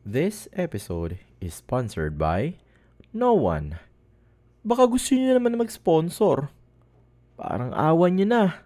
[0.00, 2.56] This episode is sponsored by
[3.12, 3.76] no one.
[4.64, 6.48] Baka gusto niyo naman na mag-sponsor.
[7.36, 8.64] Parang awan niyo na.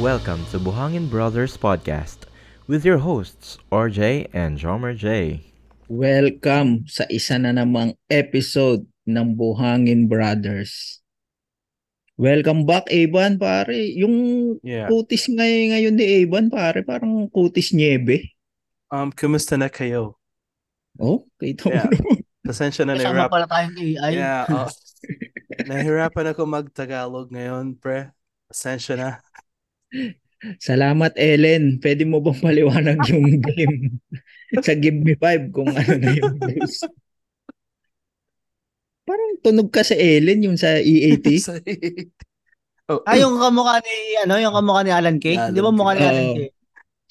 [0.00, 2.32] Welcome to Buhangin Brothers Podcast
[2.66, 5.40] with your hosts, RJ and Jomer J.
[5.88, 11.00] Welcome sa isa na namang episode ng Buhangin Brothers.
[12.14, 13.74] Welcome back, Evan, pare.
[13.74, 14.14] Yung
[14.62, 14.86] Yeah.
[14.86, 18.32] kutis ngay ngayon ni Evan, pare, parang kutis niebe.
[18.88, 20.14] Um, kumusta na kayo?
[20.96, 21.74] Oh, kita mo.
[21.74, 21.90] Yeah.
[22.46, 23.30] Pasensya na Kasama nahirap.
[23.34, 24.12] pala tayong AI.
[24.14, 24.70] Yeah, oh.
[25.68, 28.14] nahirapan ako mag-Tagalog ngayon, pre.
[28.46, 29.10] Pasensya na.
[30.58, 31.78] Salamat, Ellen.
[31.78, 33.98] Pwede mo bang paliwanag yung game
[34.60, 36.84] sa Give Me Five kung ano na yung rules?
[39.04, 41.26] Parang tunog ka sa Ellen yung sa EAT.
[41.36, 41.62] Sorry.
[42.92, 45.36] oh, Ah, yung kamukha ni, ano, yung kamukha ni Alan Kay?
[45.36, 46.02] Alan Di ba mukha ni.
[46.02, 46.26] Alan.
[46.36, 46.48] Kay?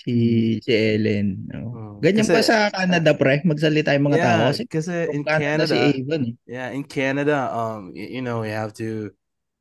[0.03, 0.13] si,
[0.59, 1.47] si Ellen.
[1.53, 1.69] Oh.
[1.69, 3.39] Oh, Ganyan kasi- pa sa Canada, pre.
[3.45, 4.41] Magsalita yung mga yeah, tao.
[4.51, 6.23] Kasi kasi in From Canada si Canada, Avon.
[6.25, 6.33] eh.
[6.49, 9.13] yeah, in Canada, um, you know, you have to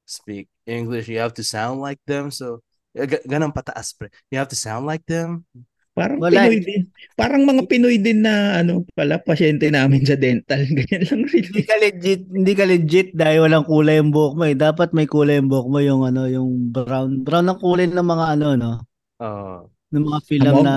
[0.02, 1.06] speak English.
[1.06, 2.32] You have to sound like them.
[2.32, 4.12] So, eh, ganun pataas, pre.
[4.28, 5.48] You have to sound like them.
[5.92, 6.82] Parang Wala Pinoy din.
[7.12, 10.64] Parang mga Pinoy din na ano pala pasyente namin sa dental.
[10.76, 11.44] Ganyan lang rin.
[11.44, 14.56] Hindi ka legit, hindi ka legit dahil walang kulay yung buhok mo eh.
[14.56, 17.20] Dapat may kulay yung buhok mo, yung ano, yung brown.
[17.20, 18.72] Brown ang kulay ng mga ano, no?
[19.20, 19.68] Oh.
[19.92, 20.64] Ng mga film Amog?
[20.64, 20.74] na,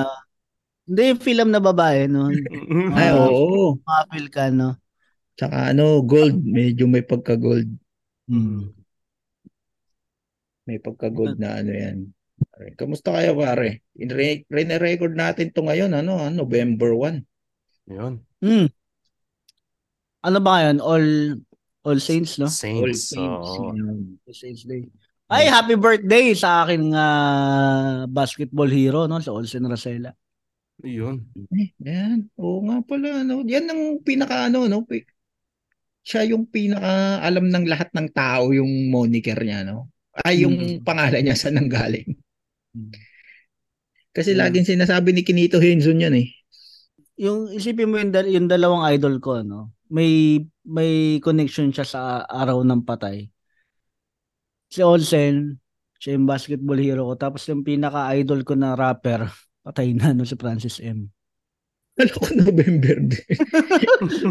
[0.83, 2.27] hindi yung film na babae, no?
[2.99, 3.79] Ay, oo.
[3.79, 4.75] Mga feel ka, no?
[5.39, 6.43] Tsaka ano, gold.
[6.43, 7.71] Medyo may pagka-gold.
[8.27, 8.75] Hmm.
[10.65, 11.97] May pagka-gold na ano yan.
[12.51, 13.85] Pare, Kamusta kayo pare?
[13.95, 17.21] In- Rene-record natin to ngayon, ano, ah, November 1.
[17.93, 18.13] Yun.
[18.41, 18.67] Hmm.
[20.25, 20.77] Ano ba ngayon?
[20.81, 21.07] All,
[21.85, 22.49] All Saints, no?
[22.49, 23.13] All Saints.
[23.13, 23.13] Saints.
[23.13, 24.17] So, Yan.
[24.25, 24.89] All Saints Day.
[25.25, 29.17] Ay, happy birthday sa aking ah, basketball hero, no?
[29.21, 30.13] Sa Olsen Rosella.
[30.85, 31.25] yun.
[31.55, 32.29] Eh, yan.
[32.37, 33.41] Oo nga pala, ano.
[33.45, 34.85] Yan ang pinaka, ano, no?
[36.05, 39.89] Siya yung pinaka alam ng lahat ng tao yung moniker niya, no?
[40.23, 40.79] Ay, yung Hmm.
[40.85, 42.15] pangalan niya saan nanggaling.
[44.15, 44.39] Kasi Hmm.
[44.39, 46.29] laging sinasabi ni Kinito Henson yan eh.
[47.15, 50.35] yung isipin mo yung, dal- yung dalawang idol ko no may
[50.67, 53.31] may connection siya sa araw ng patay
[54.67, 55.55] si Olsen
[55.95, 59.31] siya yung basketball hero ko tapos yung pinaka idol ko na rapper
[59.63, 61.07] patay na no si Francis M
[61.95, 63.23] Alam ko November din.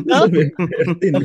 [0.04, 0.24] No?
[0.28, 0.68] November
[1.00, 1.14] din.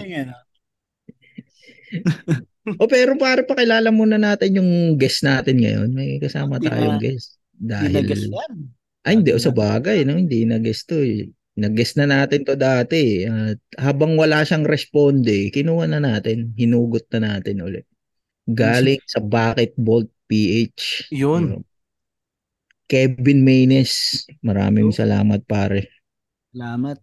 [2.78, 5.90] O pero para pakilala muna natin yung guest natin ngayon.
[5.90, 7.28] May kasama Hindi tayong na- guest.
[7.56, 8.53] Hindi Dahil, na-guess yan.
[9.03, 10.16] ay hindi, Hindi sa bagay, no?
[10.16, 11.28] hindi na-guest to eh.
[11.59, 13.24] Nag-guest na natin to dati.
[13.25, 17.84] At habang wala siyang responde, kinuha na natin, hinugot na natin ulit.
[18.47, 21.12] Galing sa Bakit Bolt PH.
[21.12, 21.62] Yun.
[22.88, 24.24] Kevin Maynes.
[24.41, 25.91] Maraming salamat pare.
[26.50, 26.97] salamat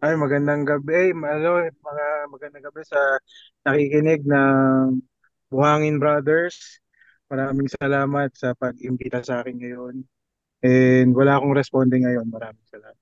[0.00, 1.12] Ay, magandang gabi.
[1.12, 3.00] Malo, mga magandang gabi sa
[3.68, 5.00] nakikinig ng
[5.52, 6.80] Buhangin Brothers.
[7.28, 9.94] Maraming salamat sa pag-imbita sa akin ngayon.
[10.60, 12.32] And wala akong responding ngayon.
[12.32, 13.00] Maraming salamat.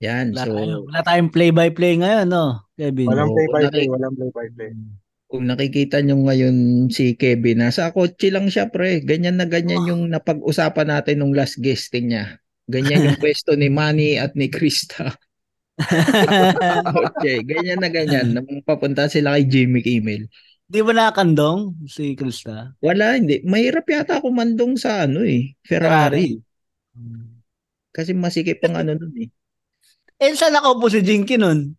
[0.00, 0.32] Yan.
[0.32, 3.86] wala, so, tayo- wala tayong play-by-play ngayon no Kevin Walang play-by-play.
[3.86, 4.72] Walang play-by-play.
[5.30, 9.04] Kung nakikita nyo ngayon si Kevin, nasa kotse lang siya pre.
[9.04, 12.40] Ganyan na ganyan yung napag-usapan natin nung last guesting niya.
[12.66, 15.14] Ganyan yung pwesto ni Manny at ni Krista.
[17.08, 18.36] Okay, ganyan na ganyan.
[18.36, 20.28] Nung papunta sila kay Jimmy Kimmel.
[20.70, 23.42] di ba nakakandong si Krista Wala, hindi.
[23.42, 26.38] Mahirap yata ako mandong sa ano eh, Ferrari.
[27.90, 29.26] Kasi masikip ang ano nun eh.
[30.22, 31.74] eh saan nakaupo si Jinky nun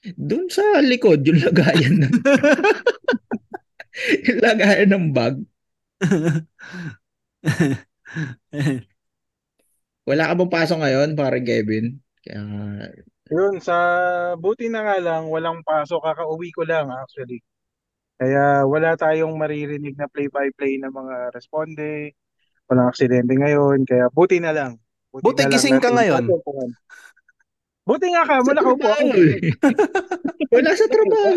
[0.00, 2.08] Doon sa likod, yung lagayan ng,
[4.24, 5.36] yung lagayan ng bag.
[10.08, 12.00] Wala ka bang pasok ngayon, parang Kevin?
[12.24, 12.40] Kaya,
[13.30, 13.76] Yun, sa
[14.34, 16.02] buti na nga lang, walang pasok.
[16.02, 17.38] Kakauwi ko lang actually.
[18.20, 22.12] Kaya wala tayong maririnig na play-by-play ng mga responde.
[22.66, 23.86] Walang aksidente ngayon.
[23.86, 24.72] Kaya buti na lang.
[25.14, 26.24] Buti na lang gising ka natin ngayon.
[27.86, 28.78] Buti nga ka, wala ka po.
[28.78, 29.38] trabaho eh.
[30.54, 31.30] Wala sa trabaho.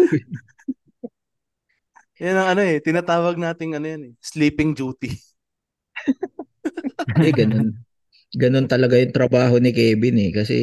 [2.22, 5.14] Yan ang ano eh, tinatawag nating ano yan eh, sleeping duty.
[7.20, 7.84] Eh, ganun.
[8.32, 10.32] Ganun talaga yung trabaho ni Kevin eh.
[10.32, 10.56] Kasi,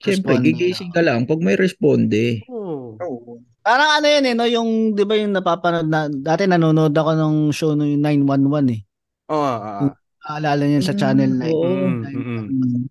[0.00, 2.40] Responde, gigising ka lang pag may responde.
[2.48, 2.96] Oh.
[2.96, 3.44] Oo.
[3.60, 4.48] Parang ano yun eh, no?
[4.48, 8.80] Yung, di ba yung napapanood na, dati nanonood ako ng show no yung 911 eh.
[9.28, 9.92] Oh, ah, ah.
[10.24, 11.64] Aalala niyo sa channel Mm, oo.
[11.64, 11.68] 9.
[11.68, 12.84] Mm, mm, mm.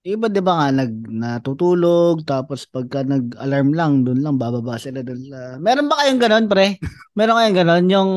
[0.00, 5.28] Iba 'di ba nga nag natutulog tapos pagka nag-alarm lang doon lang bababa sila doon
[5.28, 6.80] sa Meron ba kayong gano'n pre?
[7.12, 8.10] Meron kayong gano'n yung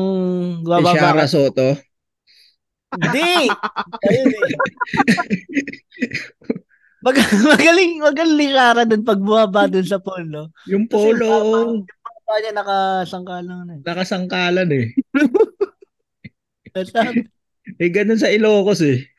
[0.64, 1.30] Si bababa Shara ka?
[1.30, 1.76] Soto.
[2.94, 3.50] Hindi.
[7.04, 7.12] Eh.
[7.12, 7.20] Mag
[7.52, 10.48] magaling magaling ni Shara doon pag bumaba doon sa pool no.
[10.64, 13.74] Yung Kasi polo, yung baba niya nakasangkalang na.
[13.84, 14.86] nakasangkalan eh.
[16.72, 17.28] eh.
[17.76, 19.04] Eh, ganun sa Ilocos eh.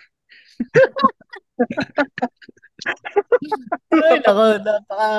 [3.96, 5.10] Ay, nako, napaka...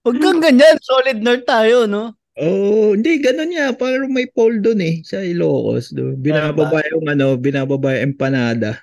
[0.00, 0.80] Huwag kang ganyan.
[0.80, 2.16] Solid north tayo, no?
[2.40, 3.76] Oo, hindi, ganun niya.
[3.76, 5.92] Parang may pole doon eh, sa Ilocos.
[5.92, 6.16] Do.
[6.16, 8.80] Binababa yung ano, binababa yung empanada.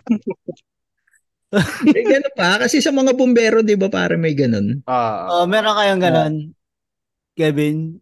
[1.96, 2.62] eh, ganun pa.
[2.62, 4.80] Kasi sa mga bumbero, di ba, parang may ganun.
[4.86, 6.34] Ah, Oh, meron kayong ganon.
[7.34, 7.98] Kevin,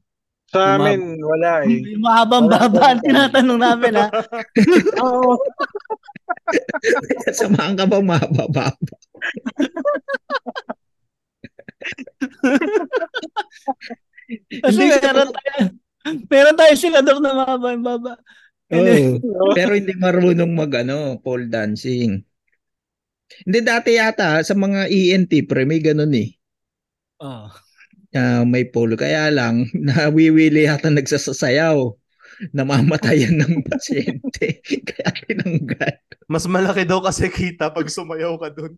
[0.48, 1.76] Sa Yung amin, wala eh.
[1.92, 4.08] yung mahabang baba ang tinatanong namin, ha?
[5.04, 5.36] Oo.
[7.30, 8.72] Samahan ka ba mababa?
[14.60, 15.60] Kasi meron tayo,
[16.28, 18.16] meron tayo senador na mahabang baba.
[19.56, 22.20] Pero hindi marunong mag ano, pole dancing.
[23.44, 26.32] Hindi dati yata sa mga ENT pre may ganun eh.
[27.20, 27.48] Oh.
[28.16, 31.92] Ah, may pole kaya lang nawiwili yata nagsasasayaw.
[32.54, 34.62] Namamatayan ng pasyente.
[34.62, 35.98] kaya tinanggal
[36.28, 38.76] mas malaki daw kasi kita pag sumayaw ka dun.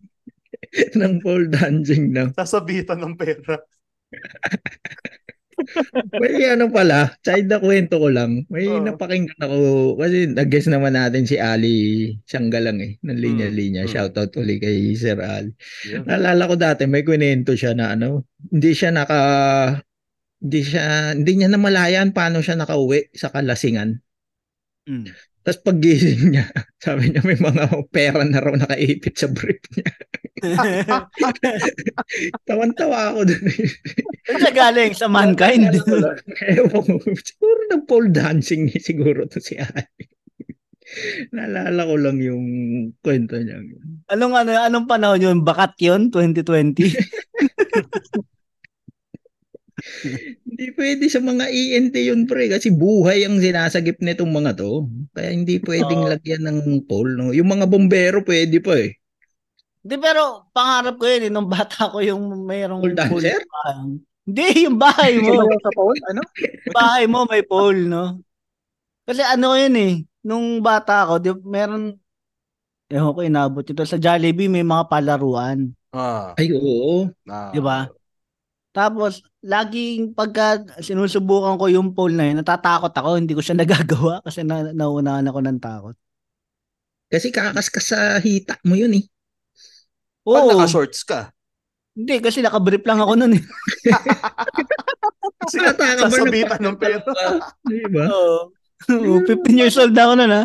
[0.95, 2.31] ng pole dancing na.
[2.31, 3.59] Sasabitan ng pera.
[6.21, 8.45] May ano pala, side na kwento ko lang.
[8.49, 8.81] May Oo.
[8.83, 9.57] napakinggan ako
[9.99, 11.75] kasi nag-guess naman natin si Ali
[12.25, 13.83] Siyanggalang eh, ng linya-linya.
[13.85, 13.93] Mm, mm.
[13.93, 15.53] Shoutout ulit kay Sir Ali.
[15.87, 16.05] Yun.
[16.05, 19.21] Naalala ko dati may kwento siya na ano, hindi siya naka
[20.41, 24.01] hindi siya hindi niya namalayan paano siya nakauwi sa kalasingan.
[24.89, 25.05] Mm.
[25.41, 26.45] Tapos paggising niya,
[26.83, 29.89] sabi niya may mga pera na raw nakaipit sa brief niya.
[32.49, 33.43] Tawan-tawa ako dun.
[34.25, 34.93] Saan siya galing?
[34.97, 35.69] Sa mankind?
[36.57, 39.85] Ewan ko, siguro nag pole dancing siguro to si Ali.
[41.31, 42.45] Naalala ko lang yung
[42.99, 43.63] kwento niya.
[44.11, 45.37] anong, ano, anong panahon yun?
[45.45, 46.11] Bakat yun?
[46.11, 46.91] 2020?
[50.45, 54.85] Hindi pwede sa mga ENT yun pre kasi buhay ang sinasagip nitong mga to.
[55.15, 57.17] Kaya hindi pwedeng lagyan ng pole.
[57.17, 57.33] No?
[57.33, 59.00] Yung mga bombero pwede pa eh.
[59.81, 61.21] Hindi, pero pangarap ko yun.
[61.25, 63.41] Eh, nung bata ko yung mayroong Pole dancer?
[63.41, 64.01] pool.
[64.21, 65.41] Hindi, yung bahay mo.
[65.41, 65.99] Sa phone?
[66.13, 66.21] Ano?
[66.69, 68.21] bahay mo may pole, no?
[69.03, 71.97] Kasi ano yun eh, nung bata ako, di, meron,
[72.93, 73.81] ewan ko, inabot ito.
[73.81, 75.73] Sa Jollibee may mga palaruan.
[75.91, 77.09] Ah, Ay oo.
[77.27, 77.51] ah.
[77.51, 77.89] Di ba?
[78.71, 84.23] Tapos, laging pagka sinusubukan ko yung pole na yun, natatakot ako, hindi ko siya nagagawa
[84.23, 85.95] kasi na, naunahan ako ng takot.
[87.11, 89.03] Kasi kakaskas sa hita mo yun eh.
[90.21, 91.33] Pag Oo, naka-shorts ka,
[91.97, 93.43] hindi kasi nakabrief lang ako nun eh.
[95.51, 97.03] Sinataka ba sasabitan ng pera.
[97.67, 98.07] Di ba?
[98.07, 98.55] Oo.
[98.89, 100.43] Oo, 15 years old na ako nun ha.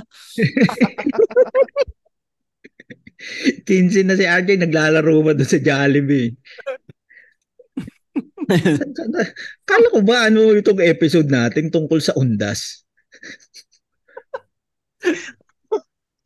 [3.65, 6.37] 15 na si RJ naglalaro pa doon sa Jollibee.
[9.65, 12.85] Kala ko ba ano itong episode natin tungkol sa undas?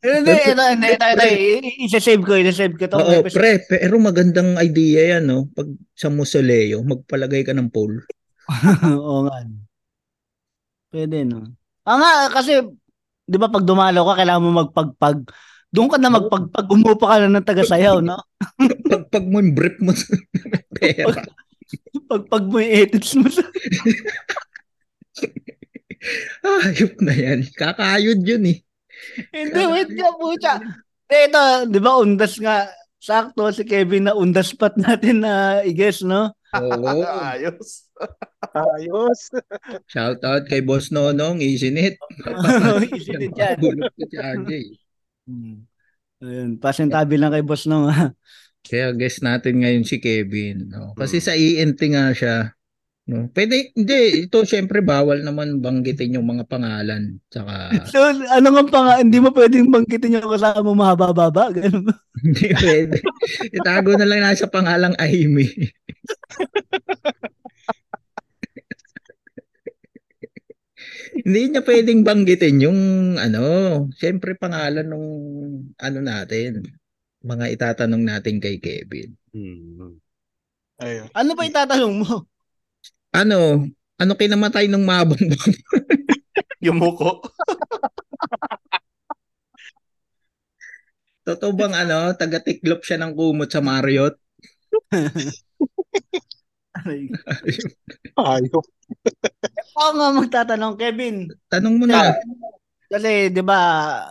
[0.01, 2.89] Hindi, ito, hindi, ito, ito, i- i-save ko, i-save ko.
[2.89, 5.45] Itong Oo, pre, pero magandang idea yan, no?
[5.53, 8.01] Pag sa Musoleo, magpalagay ka ng pole.
[8.97, 9.45] Oo nga.
[10.89, 11.45] Pwede, no?
[11.85, 12.65] Ah nga, kasi,
[13.29, 15.17] di ba pag dumalaw ka, kailangan mo magpagpag.
[15.71, 18.17] Doon ka na magpagpag, umupa ka na ng tagasayaw, no?
[18.91, 20.11] Pag, pag mo yung brief mo sa
[20.81, 21.23] pera.
[22.09, 23.45] Pagpag mo yung edits mo sa...
[26.65, 27.45] Ayop na yan.
[27.53, 28.57] Kakayod yun eh.
[29.31, 30.53] Hindi, wait ka, pucha.
[31.11, 32.71] Ito, di ba, undas nga.
[33.01, 36.31] Sakto, si Kevin na undas pat natin na i-guess, no?
[36.53, 37.03] Oo.
[37.33, 37.89] Ayos.
[38.53, 39.19] Ayos.
[39.89, 41.97] Shout out kay Boss Nonong, Isinit.
[42.93, 43.57] Easy din dyan.
[43.57, 44.51] Bulot ko si RJ.
[45.25, 45.65] Hmm.
[46.21, 47.89] Ayun, pasintabi lang kay boss no.
[48.61, 50.69] Kaya guess natin ngayon si Kevin.
[50.69, 50.93] No?
[50.93, 51.25] Kasi Mm.
[51.25, 52.35] sa ENT nga siya.
[53.11, 53.27] No?
[53.35, 57.19] Pwede, hindi, ito syempre bawal naman banggitin yung mga pangalan.
[57.27, 61.51] Tsaka So, ano nga pa nga, hindi mo pwedeng bangkitin yung kasama mo mahaba-baba.
[61.51, 61.91] Ganun
[62.23, 63.03] hindi pwede.
[63.51, 65.43] Itago na lang nasa pangalang Amy.
[71.27, 72.79] hindi niya pwedeng banggitin yung
[73.19, 73.43] ano,
[73.99, 75.07] syempre pangalan nung
[75.75, 76.63] ano natin.
[77.27, 79.19] Mga itatanong natin kay Kevin.
[79.35, 79.99] Hmm.
[80.79, 81.11] Ayun.
[81.11, 82.30] Ano ba itatanong mo?
[83.11, 83.67] Ano,
[83.99, 85.19] ano kinamatay ng mabang
[86.65, 87.19] Yung muko.
[91.27, 94.17] Totoo bang ano, taga-tiklop siya ng kumot sa Marriott?
[96.81, 97.11] Aray.
[98.17, 98.65] Ayok.
[99.75, 101.29] Ako nga magtatanong, Kevin.
[101.51, 102.15] Tanong mo na.
[102.89, 103.59] Kasi, di ba,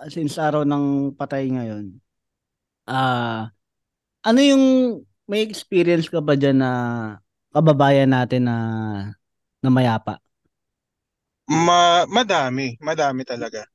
[0.06, 1.98] since araw ng patay ngayon,
[2.86, 3.50] ah,
[4.22, 4.64] ano yung,
[5.30, 6.70] may experience ka ba dyan na
[7.50, 8.56] kababayan natin na,
[9.62, 10.18] na mayapa?
[11.50, 13.66] Ma madami, madami talaga.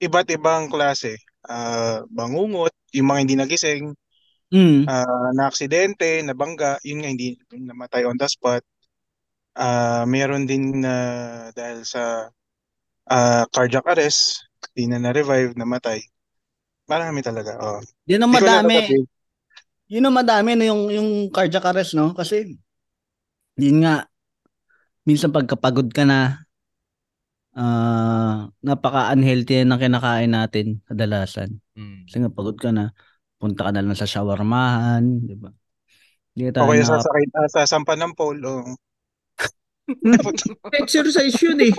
[0.00, 1.20] Iba't ibang klase.
[1.44, 3.92] Ah, bangungot, yung mga hindi nagising,
[4.46, 4.86] Mm.
[4.86, 8.62] ah, na aksidente, nabangga, yun nga hindi namatay on the spot.
[9.58, 10.94] Ah, meron din na
[11.52, 12.30] dahil sa
[13.06, 16.02] ah, cardiac arrest, di na na-revive, namatay.
[16.86, 17.58] Marami talaga.
[17.58, 17.82] Oh.
[18.06, 18.86] Yun ang madami.
[19.86, 22.14] Yun ang madami no, yung, yung cardiac arrest, no?
[22.14, 22.58] Kasi,
[23.56, 24.04] yun nga,
[25.08, 26.44] minsan pagkapagod ka na,
[27.56, 31.56] ah napaka-unhealthy ng kinakain natin kadalasan.
[31.72, 32.04] Mm.
[32.04, 32.92] Kasi nga pagod ka na,
[33.40, 35.48] punta ka na lang sa shawarmahan, di ba?
[36.36, 38.44] Hindi tayo kaya nakap- sasakay, ah, sasampan ng pole.
[38.44, 38.76] Oh.
[40.82, 41.74] Exercise yun eh.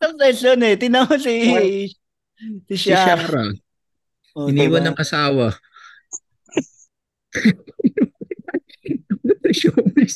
[0.00, 0.74] Exercise yun eh.
[0.88, 1.34] Mo si,
[2.64, 3.20] si Si Shara.
[3.20, 3.44] Shara.
[4.36, 4.92] Oh, Iniwan diba?
[4.92, 5.48] ng asawa.
[9.50, 10.14] Showbiz.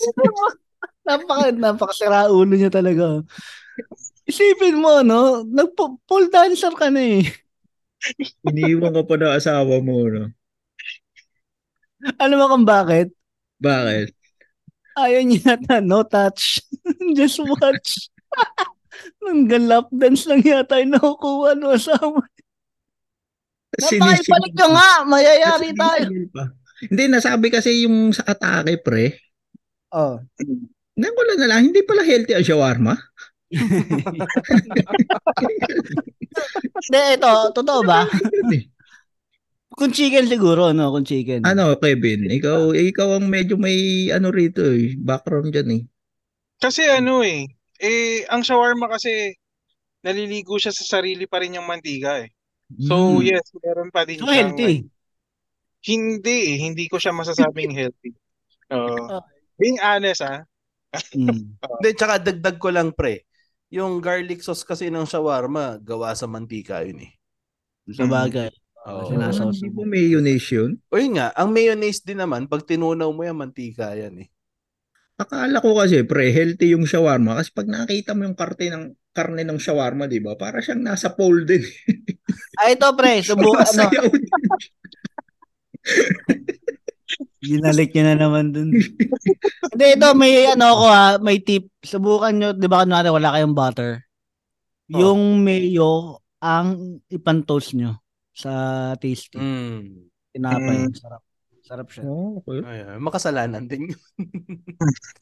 [1.07, 3.25] Napaka, napakasira ulo niya talaga.
[4.29, 5.43] Isipin mo, no?
[5.43, 7.25] Nag-pole dancer ka na eh.
[8.47, 10.31] Iniwan ka pa ng asawa mo, no?
[12.21, 13.13] Alam mo kung bakit?
[13.61, 14.17] Bakit?
[14.97, 16.65] Ayaw niya na no touch.
[17.17, 18.09] Just watch.
[19.25, 22.21] Hanggang lap dance lang yata yung nakukuha no asawa.
[23.81, 24.91] Napakibalik ka nga!
[25.07, 26.09] Mayayari tayo.
[26.89, 29.19] Hindi, nasabi kasi yung sa atake, pre.
[29.93, 30.23] Oh.
[30.97, 32.95] Nakula na lang, hindi pala healthy ang shawarma.
[36.81, 38.07] Hindi, ito, totoo ba?
[39.71, 40.93] Kung chicken siguro, no?
[40.93, 41.47] Kung chicken.
[41.47, 45.83] ano, Kevin, ikaw ikaw ang medyo may ano rito eh, background diyan eh.
[46.61, 47.49] Kasi ano eh,
[47.81, 49.33] eh, ang shawarma kasi
[50.05, 52.29] naliligo siya sa sarili pa rin yung mantika eh.
[52.77, 53.25] So Mm.
[53.25, 54.87] yes, meron pa din So, siyang healthy.
[55.81, 58.13] Hindi eh, hindi ko siya masasabing healthy.
[58.71, 59.01] Okay.
[59.61, 60.45] being honest ah,
[61.15, 61.55] Mm.
[61.79, 63.23] Hindi, tsaka dagdag ko lang pre.
[63.71, 67.13] Yung garlic sauce kasi ng shawarma, gawa sa mantika yun eh.
[67.95, 68.51] Sa bagay.
[68.91, 69.07] Oo.
[69.07, 70.83] Kasi nasa Oh, hindi po mayonnaise yun.
[70.91, 74.29] O yun nga, ang mayonnaise din naman, pag tinunaw mo yan, mantika yan eh.
[75.21, 79.45] Akala ko kasi pre, healthy yung shawarma kasi pag nakita mo yung karte ng karne
[79.45, 80.33] ng shawarma, 'di ba?
[80.33, 81.63] Para siyang nasa pole din.
[82.57, 83.93] Ah, ito pre, subukan ano.
[87.41, 88.71] Ginalik niya na naman dun.
[89.73, 91.73] Hindi, ito, may ano ko ha, may tip.
[91.81, 94.05] Subukan nyo, di ba kunwari wala kayong butter?
[94.93, 98.01] Yung mayo ang ipan-toast nyo
[98.35, 98.53] sa
[99.01, 99.41] tasty.
[99.41, 100.11] Mm.
[100.37, 100.77] Tinapay.
[100.87, 100.95] Mm.
[100.95, 101.23] Sarap.
[101.71, 102.03] Sarap siya.
[102.03, 102.67] Oh, okay.
[102.67, 103.89] Ay, ay, makasalanan din.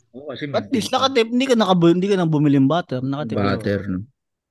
[0.09, 3.05] Oh, kasi At least nakatip, hindi ka nakabu hindi ka nang bumili ng butter.
[3.05, 3.39] Nakatip.
[3.39, 4.03] butter, no?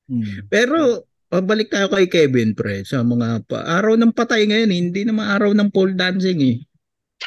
[0.08, 0.46] Hmm.
[0.48, 5.28] Pero pabalik tayo kay Kevin pre sa mga pa- araw ng patay ngayon, hindi naman
[5.28, 6.58] araw ng pole dancing eh.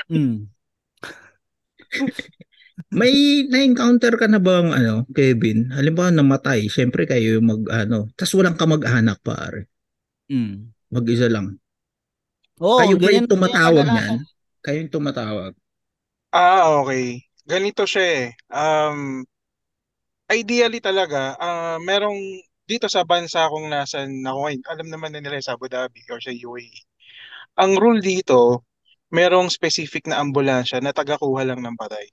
[0.09, 0.49] Hmm.
[2.90, 5.71] May na-encounter ka na bang ano, Kevin?
[5.71, 9.69] Halimbawa namatay, syempre kayo yung mag ano, tas walang kamag-anak pare.
[10.26, 10.73] Hmm.
[10.90, 11.61] Mag-isa lang.
[12.59, 14.16] Oh, kayo ba yung tumatawag ganyan niyan?
[14.61, 15.52] Kayo yung tumatawag.
[16.35, 17.25] ah okay.
[17.47, 18.26] Ganito siya eh.
[18.52, 19.25] Um,
[20.30, 22.19] ideally talaga, ah merong
[22.70, 26.22] dito sa bansa kung nasan ako ngayon, alam naman na nila sa Abu Dhabi or
[26.22, 26.86] sa UAE.
[27.58, 28.62] Ang rule dito,
[29.10, 32.06] merong specific na ambulansya na tagakuha lang ng patay.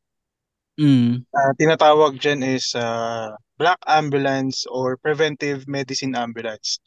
[0.81, 1.21] Hmm.
[1.29, 6.81] Ah, tinatawag dyan is ah, black ambulance or preventive medicine ambulance.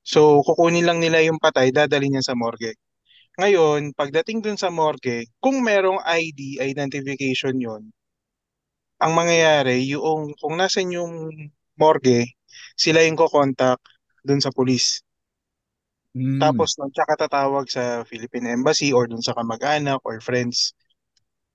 [0.00, 2.72] So, kukunin lang nila yung patay, dadalhin niya sa morgue.
[3.36, 7.92] Ngayon, pagdating dun sa morgue, kung merong ID, identification yon
[9.04, 11.28] ang mangyayari, yung, kung nasan yung
[11.76, 12.30] morgue,
[12.74, 13.78] sila yung kukontak
[14.22, 15.02] dun sa police.
[16.14, 16.38] Hmm.
[16.38, 20.74] Tapos, nun, tsaka tatawag sa Philippine Embassy or dun sa kamag-anak or friends.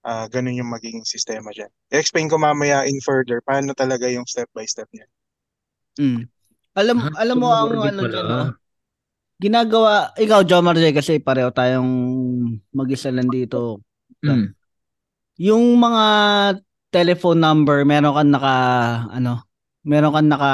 [0.04, 1.72] Ah, ganun yung magiging sistema dyan.
[1.92, 5.08] I-explain ko mamaya in further paano talaga yung step by step niya.
[6.00, 6.24] Hmm.
[6.76, 8.56] Alam Ah, alam mo ang ano dyan, no?
[9.40, 11.88] Ginagawa, ikaw, Jomar J, kasi pareho tayong
[12.76, 13.80] mag-isa lang dito.
[14.20, 14.52] Hmm.
[15.40, 16.04] Yung mga
[16.92, 18.56] telephone number, meron kang naka,
[19.08, 19.49] ano,
[19.88, 20.52] meron kang naka,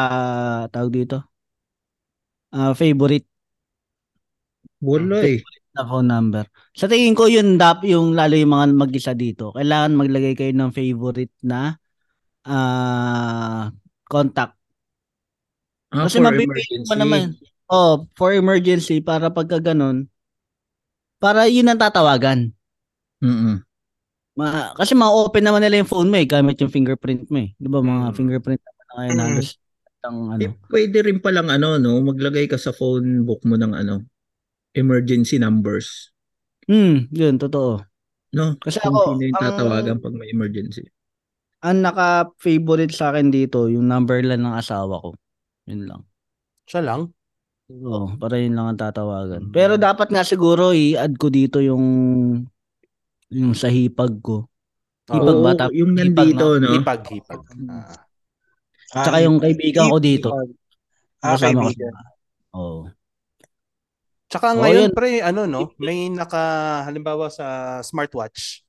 [0.74, 1.18] tawag dito,
[2.52, 3.28] ah favorite
[4.84, 5.42] Wala eh.
[5.76, 6.44] na phone number.
[6.78, 10.72] Sa tingin ko yun, dap, yung lalo yung mga mag-isa dito, kailangan maglagay kayo ng
[10.72, 11.76] favorite na
[12.46, 13.72] ah
[14.06, 14.56] contact.
[15.90, 17.34] Ah, Kasi mabibili mo naman.
[17.66, 20.06] Oh, for emergency, para pagka ganun,
[21.18, 22.54] para yun ang tatawagan.
[23.26, 23.66] Mm-mm.
[24.36, 27.56] Ma, kasi ma-open naman nila yung phone mo eh, gamit yung fingerprint mo eh.
[27.56, 28.16] Di ba mga Mm.
[28.20, 28.62] fingerprint
[28.96, 29.24] ngayon Mm.
[29.28, 29.50] halos
[30.06, 30.40] ang ano.
[30.40, 34.06] Eh, pwede rin palang ano, no, maglagay ka sa phone book mo ng ano,
[34.72, 36.14] emergency numbers.
[36.66, 37.82] Hmm, yun, totoo.
[38.32, 38.54] No?
[38.58, 40.86] Kasi Kung ako, sino yung ang- tatawagan pag may emergency.
[41.66, 45.18] Ang naka-favorite sa akin dito, yung number lang ng asawa ko.
[45.66, 46.02] Yun lang.
[46.70, 47.10] Siya lang.
[47.66, 49.50] Oo, para yun lang ang tatawagan.
[49.50, 49.54] Mm.
[49.56, 51.82] Pero dapat nga siguro i-add ko dito yung
[53.34, 54.46] yung sa hipag ko.
[55.10, 55.58] Hipag Oo, ba?
[55.58, 56.78] Tap- yung hipag, nandito, no?
[56.78, 57.42] Hipag, hipag.
[57.66, 58.05] Ah.
[58.96, 60.30] Tsaka yung kaibigan ko dito.
[61.20, 61.76] Ah, Kasama ko kaibigan.
[61.76, 61.92] siya.
[62.56, 62.80] Oo.
[64.32, 64.96] Tsaka Oh, ngayon, yun.
[64.96, 65.62] pre, ano, no?
[65.78, 66.42] May naka,
[66.88, 68.64] halimbawa sa smartwatch,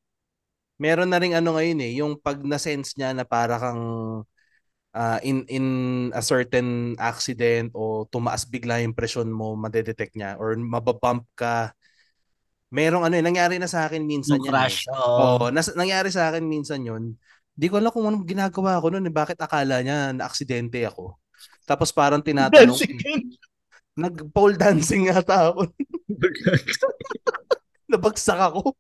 [0.77, 3.83] meron na rin ano ngayon eh, yung pag na-sense niya na para kang
[4.93, 5.67] ah, in in
[6.13, 11.73] a certain accident o tumaas bigla yung presyon mo, madedetect niya or mababump ka.
[12.69, 14.53] Merong ano, eh, nangyari na sa akin minsan Yung yan.
[14.53, 14.85] crash.
[14.85, 14.93] Eh.
[14.93, 15.19] Oo.
[15.41, 17.15] Oo, nas- nangyari sa akin minsan yun.
[17.57, 19.15] Di ko alam kung anong ginagawa ko noon eh.
[19.17, 21.17] Bakit akala niya na aksidente ako?
[21.65, 22.77] Tapos parang tinatanong,
[23.97, 25.73] nag-pole dancing yata ako.
[27.91, 28.77] Nabagsak ako.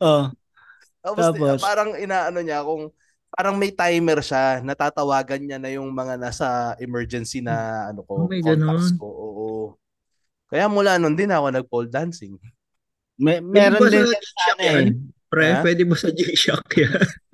[0.00, 0.24] Oo.
[1.02, 1.60] Tapos, Tapos?
[1.60, 2.88] parang inaano niya kung
[3.28, 8.28] parang may timer siya, natatawagan niya na yung mga nasa emergency na ano ko, Oh,
[8.28, 9.06] contacts ko.
[9.08, 9.58] Oo.
[10.52, 12.36] Kaya mula nun din ako nag-pole dancing.
[13.16, 14.64] May, meron din sa eh.
[14.68, 14.84] yan?
[15.32, 15.60] Pre, Ha?
[15.64, 16.96] pwede ba sa G-Shock yan?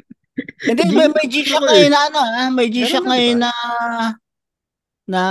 [0.69, 1.69] Hindi, may, may G-Shock eh.
[1.69, 3.51] ngayon na ano, ah, may G-Shock Meron na, ngayon na
[5.09, 5.23] na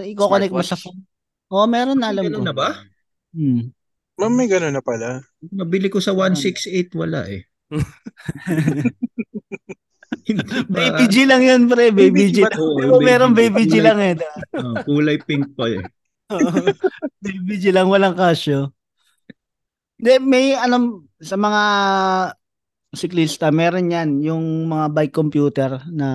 [0.00, 1.04] i-connect mo sa phone.
[1.52, 2.30] Oo, meron na alam ko.
[2.32, 2.68] Ganun na ba?
[3.36, 3.70] Hmm.
[4.16, 5.20] Ma'am, may gano'n na pala.
[5.44, 7.44] Nabili ko sa 168, wala eh.
[10.72, 11.92] Baby G lang yan, pre.
[11.92, 12.36] Baby Baby G.
[12.42, 12.56] Lang.
[12.56, 14.16] Baby meron baby G lang eh.
[14.56, 15.84] Ah, kulay pink pa eh.
[17.24, 18.72] baby G lang, walang kasyo.
[20.00, 21.62] Hindi, may alam, sa mga
[22.94, 26.08] siklista, meron yan, yung mga bike computer na,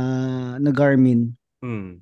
[0.58, 1.36] na Garmin.
[1.60, 2.00] Hmm.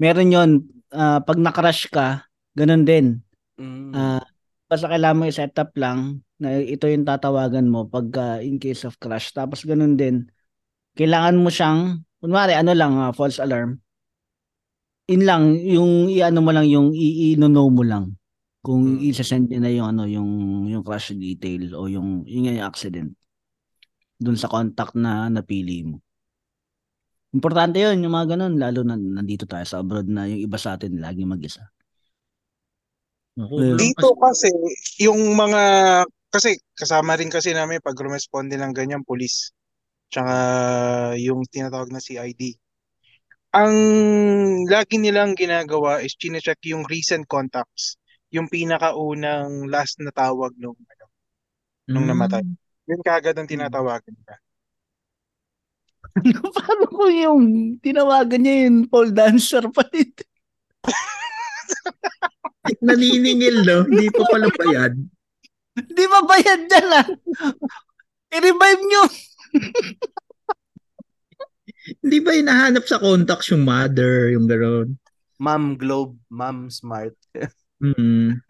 [0.00, 0.50] Meron yon
[0.90, 2.26] ah, pag na-crash ka,
[2.58, 3.22] ganun din.
[3.54, 3.94] Mm.
[3.94, 4.24] Ah,
[4.66, 8.82] basta kailangan mo i-set up lang na ito yung tatawagan mo pag ah, in case
[8.82, 9.30] of crash.
[9.30, 10.26] Tapos ganun din,
[10.98, 13.78] kailangan mo siyang, kunwari ano lang, ah, false alarm.
[15.06, 18.16] In lang, yung i-ano mo lang, yung i-know mo lang.
[18.64, 19.04] Kung Hmm.
[19.04, 20.30] i-send niya na yung ano, yung
[20.72, 23.12] yung crash detail o yung yung, yung accident
[24.24, 26.00] dun sa contact na napili mo.
[27.34, 30.78] Importante yun, yung mga ganun, lalo na nandito tayo sa abroad na yung iba sa
[30.78, 31.66] atin lagi mag-isa.
[33.34, 34.54] Lang Dito kasi,
[35.02, 35.62] yung mga,
[36.30, 39.50] kasi kasama rin kasi namin pag rumesponde ng ganyan, police.
[40.14, 40.34] Tsaka
[41.18, 42.54] yung tinatawag na CID.
[43.50, 43.74] Ang
[44.70, 47.98] lagi nilang ginagawa is chinecheck yung recent contacts.
[48.30, 51.04] Yung pinakaunang last na tawag nung, ano,
[51.90, 52.46] nung namatay.
[52.84, 54.36] Yun kagad ang tinatawagan nila.
[56.56, 60.12] Paano ko yung tinawagan niya yung pole dancer pa rin?
[62.84, 63.88] Naniningil, no?
[63.88, 64.94] Hindi pa pala bayad.
[65.74, 67.06] Di ba bayad dyan ah?
[68.30, 69.04] I-revive nyo.
[72.00, 74.96] Hindi ba hinahanap sa contacts yung mother, yung gano'n?
[75.36, 77.12] Ma'am Globe, Ma'am Smart.
[77.82, 78.40] Mm.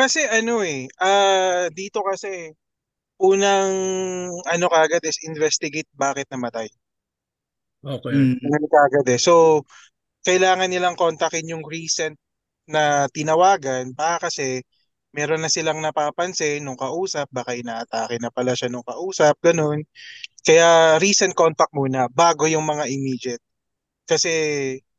[0.00, 2.48] Kasi ano eh, ah dito kasi
[3.20, 3.72] unang
[4.48, 6.68] ano kagad is investigate bakit namatay.
[7.84, 8.12] Okay.
[8.40, 9.20] Ano kagad eh.
[9.20, 9.64] So,
[10.24, 12.16] kailangan nilang kontakin yung recent
[12.64, 14.64] na tinawagan baka kasi
[15.12, 19.84] meron na silang napapansin nung kausap, baka inaatake na pala siya nung kausap, ganun.
[20.46, 23.44] Kaya recent contact muna bago yung mga immediate.
[24.08, 24.32] Kasi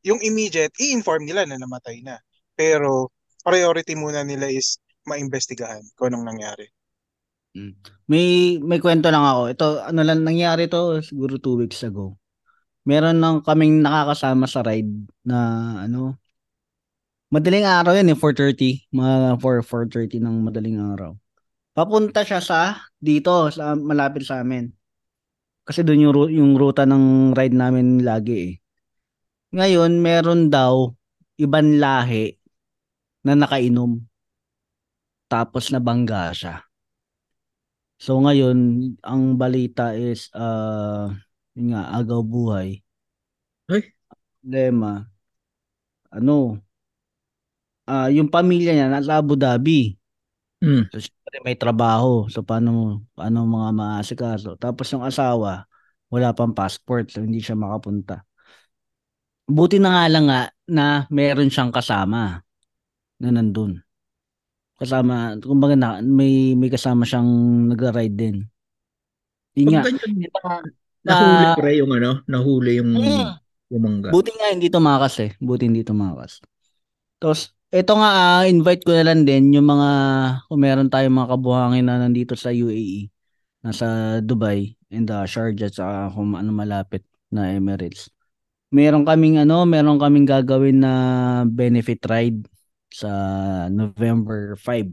[0.06, 2.18] yung immediate, i-inform nila na namatay na.
[2.54, 3.10] Pero
[3.42, 6.66] priority muna nila is maimbestigahan kung anong nangyari.
[8.08, 9.42] May may kwento lang ako.
[9.52, 12.16] Ito ano lang nangyari to siguro two weeks ago.
[12.88, 14.90] Meron nang kaming nakakasama sa ride
[15.22, 15.38] na
[15.86, 16.18] ano
[17.32, 21.12] madaling araw yan eh 4:30 mga 4 4:30 ng madaling araw.
[21.72, 22.60] Papunta siya sa
[23.00, 24.68] dito sa malapit sa amin.
[25.64, 28.52] Kasi doon yung yung ruta ng ride namin lagi eh.
[29.56, 30.90] Ngayon meron daw
[31.38, 32.36] ibang lahi
[33.24, 34.11] na nakainom.
[35.32, 36.60] Tapos nabangga siya.
[37.96, 38.58] So ngayon,
[39.00, 41.08] ang balita is uh
[41.56, 42.84] yun nga agaw buhay.
[43.72, 43.96] Ay.
[44.44, 45.08] Problema.
[46.12, 46.60] Ano?
[47.88, 49.96] Ah, yung pamilya niya nasa Abu Dhabi.
[50.60, 50.92] Mm.
[50.92, 52.28] So syempre may trabaho.
[52.28, 54.60] So paano paano mga maasikaso?
[54.60, 55.64] Tapos yung asawa,
[56.12, 58.28] wala pang passport so hindi siya makapunta.
[59.48, 62.44] Buti na nga lang nga na meron siyang kasama
[63.18, 63.80] na nandun.
[64.82, 67.30] Kasama, kumbaga na, may, may kasama siyang
[67.70, 68.36] nag-ride din.
[69.54, 69.82] Yun nga.
[69.86, 70.56] Ganyan, Ito nga,
[71.06, 73.32] nahuli na- pre yung ano, nahuli yung Mm.
[73.70, 74.08] bumangga.
[74.10, 75.30] Buti nga hindi tumakas eh.
[75.38, 76.42] Buti hindi tumakas.
[77.22, 79.88] Tapos, ito nga, ah, invite ko na lang din yung mga,
[80.50, 83.08] kung meron tayong mga kabuhangin na nandito sa UAE,
[83.64, 88.12] nasa Dubai, and uh, Sharjah, at kung ano malapit na Emirates.
[88.68, 90.92] Meron kaming ano, meron kaming gagawin na
[91.48, 92.44] benefit ride
[92.92, 93.10] sa
[93.72, 94.92] November 5.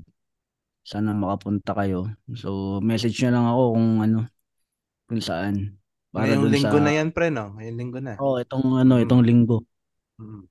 [0.87, 2.09] Sana makapunta kayo.
[2.33, 4.19] So, message nyo lang ako kung ano,
[5.05, 5.55] kung saan.
[6.15, 7.53] Ngayong dun linggo sa- na yan, pre, no?
[7.53, 8.17] Ngayong linggo na.
[8.17, 9.61] Oh, itong ano, itong linggo.
[10.17, 10.49] Mm.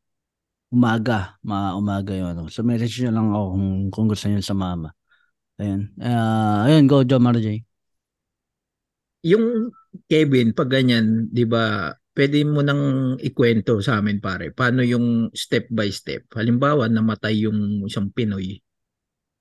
[0.68, 2.36] Umaga, ma umaga 'yon.
[2.36, 2.52] Ano.
[2.52, 4.92] So message niyo lang ako kung, kung gusto niyo sa mama.
[5.56, 5.90] Ayun.
[5.98, 7.64] Ah, ayun, go Joe Marjay.
[9.26, 9.72] Yung
[10.06, 15.70] Kevin, pag ganyan, di ba, pwede mo nang ikwento sa amin pare, paano yung step
[15.70, 16.26] by step.
[16.34, 18.58] Halimbawa, namatay yung isang Pinoy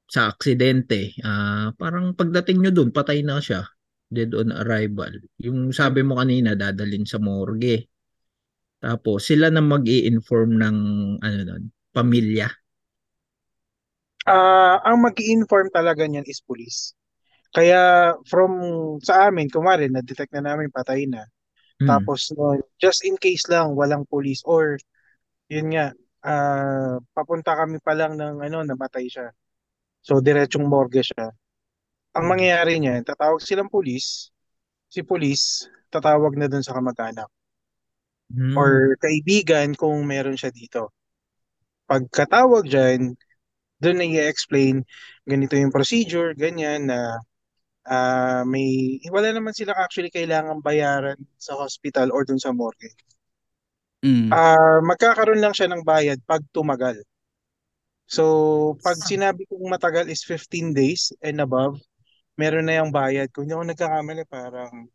[0.06, 1.18] sa aksidente.
[1.26, 3.66] Ah, parang pagdating nyo dun, patay na siya.
[4.08, 5.10] Dead on arrival.
[5.42, 7.90] Yung sabi mo kanina, dadalhin sa morgue.
[8.78, 10.78] Tapos, sila na mag inform ng
[11.18, 12.46] ano nun, pamilya.
[14.30, 16.94] Ah, ang mag-inform talaga niyan is police.
[17.50, 18.54] Kaya from
[19.02, 21.26] sa amin, kumari na-detect na namin patay na.
[21.78, 21.88] Hmm.
[21.90, 24.78] Tapos no, just in case lang walang police or
[25.50, 25.94] yun nga
[26.26, 29.30] ah, papunta kami pa lang ng ano namatay siya.
[30.02, 31.30] So diretsong morgue siya.
[32.18, 34.34] Ang mangyayari niyan, tatawag silang police.
[34.90, 37.30] Si police tatawag na dun sa kamag-anak
[38.28, 38.60] Hmm.
[38.60, 40.92] or kaibigan kung meron siya dito.
[41.88, 43.16] Pagkatawag dyan,
[43.80, 44.84] doon na i-explain
[45.24, 47.24] ganito yung procedure, ganyan na
[47.88, 52.92] ah, may wala naman silang actually kailangan bayaran sa hospital or dun sa morgue.
[54.04, 54.30] Mm.
[54.30, 57.02] Ah, magkakaroon lang siya ng bayad pag tumagal.
[58.08, 58.24] So,
[58.80, 61.76] pag sinabi kong matagal is 15 days and above,
[62.40, 63.28] meron na yung bayad.
[63.36, 64.88] Kung hindi ako nagkakamali, parang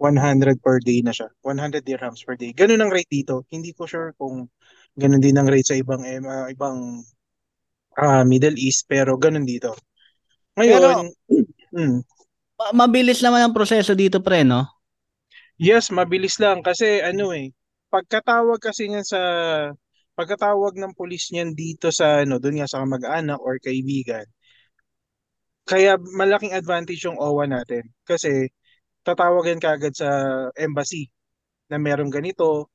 [0.00, 1.28] 100 per day na siya.
[1.44, 2.56] 100 dirhams per day.
[2.56, 3.44] Ganun ang rate dito.
[3.52, 4.48] Hindi ko sure kung
[4.96, 7.04] ganun din ang rate sa ibang ah, ibang
[8.00, 9.76] ah, Middle East, pero ganun dito.
[10.56, 11.12] Ngayon,
[11.76, 12.13] mm, Ma-
[12.72, 14.66] mabilis naman ang proseso dito pre, no?
[15.58, 17.54] Yes, mabilis lang kasi ano eh,
[17.90, 19.20] pagkatawag kasi niyan sa
[20.18, 24.26] pagkatawag ng pulis niyan dito sa ano, doon nga sa kamag-anak or kaibigan.
[25.64, 28.52] Kaya malaking advantage yung OWA natin kasi
[29.06, 30.08] tatawagan kaagad sa
[30.60, 31.08] embassy
[31.72, 32.68] na merong ganito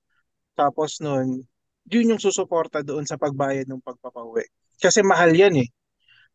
[0.58, 1.46] tapos noon
[1.90, 4.46] yun yung susuporta doon sa pagbayad ng pagpapauwi.
[4.78, 5.70] Kasi mahal yan eh.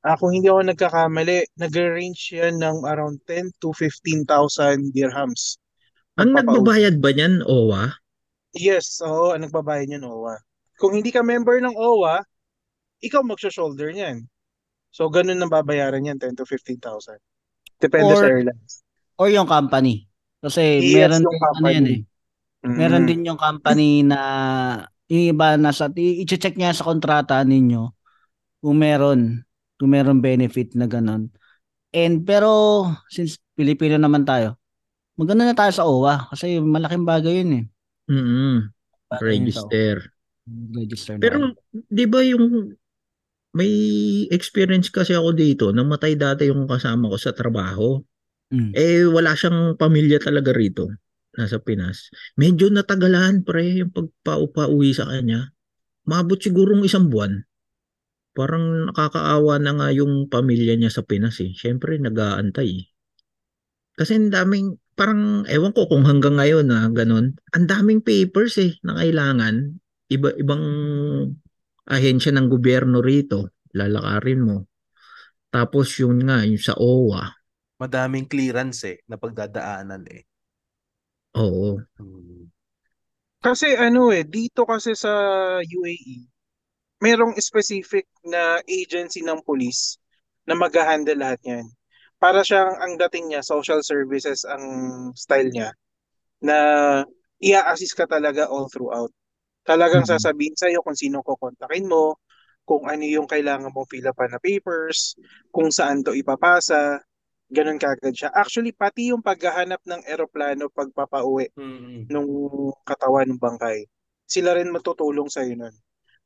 [0.04, 5.56] Ah, kung hindi ako nagkakamali, nag-range yan ng around 10 to 15,000 dirhams.
[6.20, 6.44] Ang Pagpapauwi.
[6.44, 7.84] nagbabayad ba niyan, OWA?
[8.52, 10.36] Yes, oo, ang nagbabayad niyan OWA.
[10.76, 12.20] Kung hindi ka member ng OWA,
[13.00, 14.28] ikaw magsho-shoulder niyan.
[14.92, 17.16] So, ganun ang babayaran niyan, 10 to 15,000.
[17.80, 18.84] Depende Or- sa airlines.
[19.16, 20.04] Or yung company.
[20.44, 22.00] Kasi Yes, meron yung din ano yan eh.
[22.64, 22.76] Mm.
[22.76, 24.20] Meron din yung company na
[25.08, 27.92] yung iba nasa i-check niya sa kontrata ninyo
[28.60, 29.43] kung meron
[29.78, 31.30] kung meron benefit na ganun.
[31.94, 34.58] And pero since Pilipino naman tayo,
[35.14, 37.64] maganda na tayo sa OWA kasi malaking bagay yun eh.
[39.08, 39.96] Bagay sa Register.
[40.74, 41.16] Register.
[41.22, 42.74] Pero, di ba yung
[43.54, 43.72] may
[44.34, 48.02] experience kasi ako dito, namatay dati yung kasama ko sa trabaho.
[48.50, 48.70] Mm.
[48.74, 50.90] Eh, wala siyang pamilya talaga rito,
[51.38, 52.10] nasa Pinas.
[52.34, 55.54] Medyo natagalan, pre, yung pagpaupa-uwi sa kanya.
[56.04, 57.46] Maabot sigurong isang buwan.
[58.34, 61.54] Parang nakakaawa na nga yung pamilya niya sa Pinas eh.
[61.54, 62.86] Siyempre, nag-aantay eh.
[63.94, 68.74] Kasi ang daming, parang, ewan ko kung hanggang ngayon na ganun, ang daming papers eh
[68.82, 69.78] na kailangan.
[70.10, 70.64] Iba, ibang
[71.86, 74.56] ahensya ng gobyerno rito, lalakarin mo.
[75.54, 77.30] Tapos yun nga, yung sa OWA,
[77.74, 80.22] Madaming clearance eh, na pagdadaanan eh.
[81.34, 81.82] oo.
[81.98, 82.46] Mm.
[83.44, 85.12] Kasi ano eh, dito kasi sa
[85.60, 86.24] UAE,
[87.04, 90.00] merong specific na agency ng police
[90.48, 91.66] na mag-handle lahat yan.
[92.16, 94.64] Para siyang ang dating niya, social services ang
[95.12, 95.76] style niya,
[96.40, 96.56] na
[97.44, 99.12] i-assist ka talaga all throughout.
[99.68, 100.16] Talagang Mhm.
[100.16, 102.16] sasabihin sa'yo kung sino kukontakin mo,
[102.64, 105.16] kung ano yung kailangan mong fill up na papers,
[105.52, 107.00] kung saan to ipapasa,
[107.52, 108.32] ganun kagad siya.
[108.32, 112.08] Actually, pati yung paghahanap ng eroplano pagpapauwi Mm.
[112.08, 112.28] nung
[112.88, 113.84] katawan ng bangkay.
[114.24, 115.72] Sila rin matutulong sa nun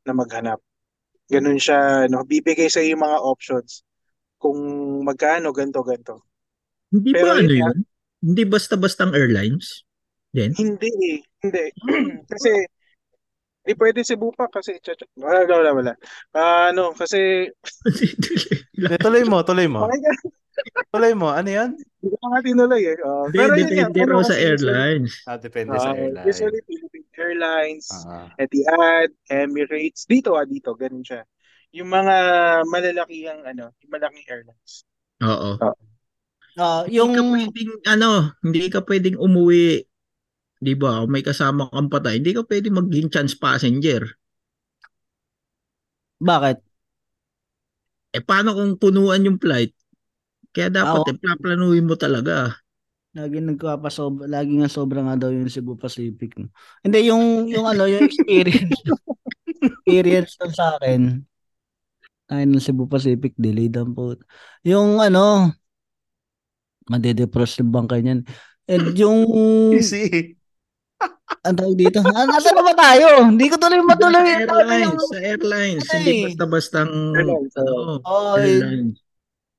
[0.06, 0.62] na maghanap.
[1.28, 2.24] Ganun siya, no?
[2.24, 3.84] Bibigay sa yung mga options.
[4.40, 4.58] Kung
[5.04, 6.24] magkano, ganto ganto.
[6.88, 7.76] Hindi Pero ba ano yun yun?
[8.24, 9.84] Hindi basta-bastang airlines?
[10.32, 10.52] Din?
[10.56, 11.18] Hindi eh.
[11.44, 11.64] Hindi.
[12.32, 12.50] Kasi
[13.68, 15.04] Hindi pwede Cebu pa kasi chacha.
[15.20, 15.92] Wala, wala, wala.
[16.32, 17.52] Ah, ano, kasi
[19.04, 19.84] tuloy mo, tuloy mo.
[20.92, 21.28] Tuloy mo.
[21.30, 21.70] Ano yan?
[22.00, 22.96] Hindi ko nga tinuloy eh.
[22.96, 25.12] Hindi, pero yun raw sa airlines.
[25.26, 26.26] Ah, depende sa ah, airline.
[26.26, 28.30] Usually Philippine Airlines, Ah.
[28.38, 31.26] Etihad, Emirates, dito ah, dito, ganun siya.
[31.74, 32.14] Yung mga
[32.70, 34.86] malalakihang ano, yung malaking airlines.
[35.26, 35.58] Oo.
[36.58, 37.10] Ah, Yung...
[37.14, 38.10] yung Hindi ka pwedeng, ano,
[38.42, 39.66] hindi ka pwedeng umuwi,
[40.58, 41.02] di ba?
[41.02, 44.02] Kung may kasama kang patay, hindi ka pwedeng maging chance passenger.
[46.18, 46.58] bakit?
[48.10, 49.70] Eh, paano kung punuan yung flight?
[50.58, 52.58] Kaya dapat, Ah, eh, plaplanuhin mo talaga.
[53.14, 56.34] Lagi nagpapasob, lagi nga sobra nga daw yung Cebu Pacific.
[56.82, 58.74] Hindi yung yung ano, yung experience.
[59.62, 61.22] experience sa akin.
[62.26, 64.18] Ay, ng Cebu Pacific delayed ang po.
[64.66, 65.54] Yung ano,
[66.90, 68.26] madedepros yung bangkay niyan.
[68.66, 69.22] And yung
[69.78, 70.34] Easy.
[71.46, 72.02] ang tawag dito.
[72.02, 73.30] Ah, nasa na ba tayo?
[73.30, 74.26] Hindi ko tuloy Sa matuloy.
[74.34, 78.98] airlines, sa airlines, Ano hindi basta-bastang, Airlines, ano, Oh, airlines.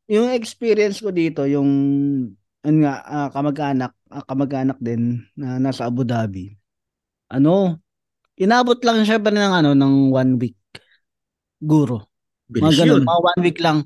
[0.10, 1.70] Yung experience ko dito, yung
[2.60, 6.58] ano nga, ah, kamag-anak, ah, kamag-anak din na nasa Abu Dhabi.
[7.30, 7.78] Ano,
[8.36, 10.58] inabot lang siya pa ng ano, ng one week.
[11.62, 12.10] Guro.
[12.50, 13.80] Bilis Mga ganun, mga one week lang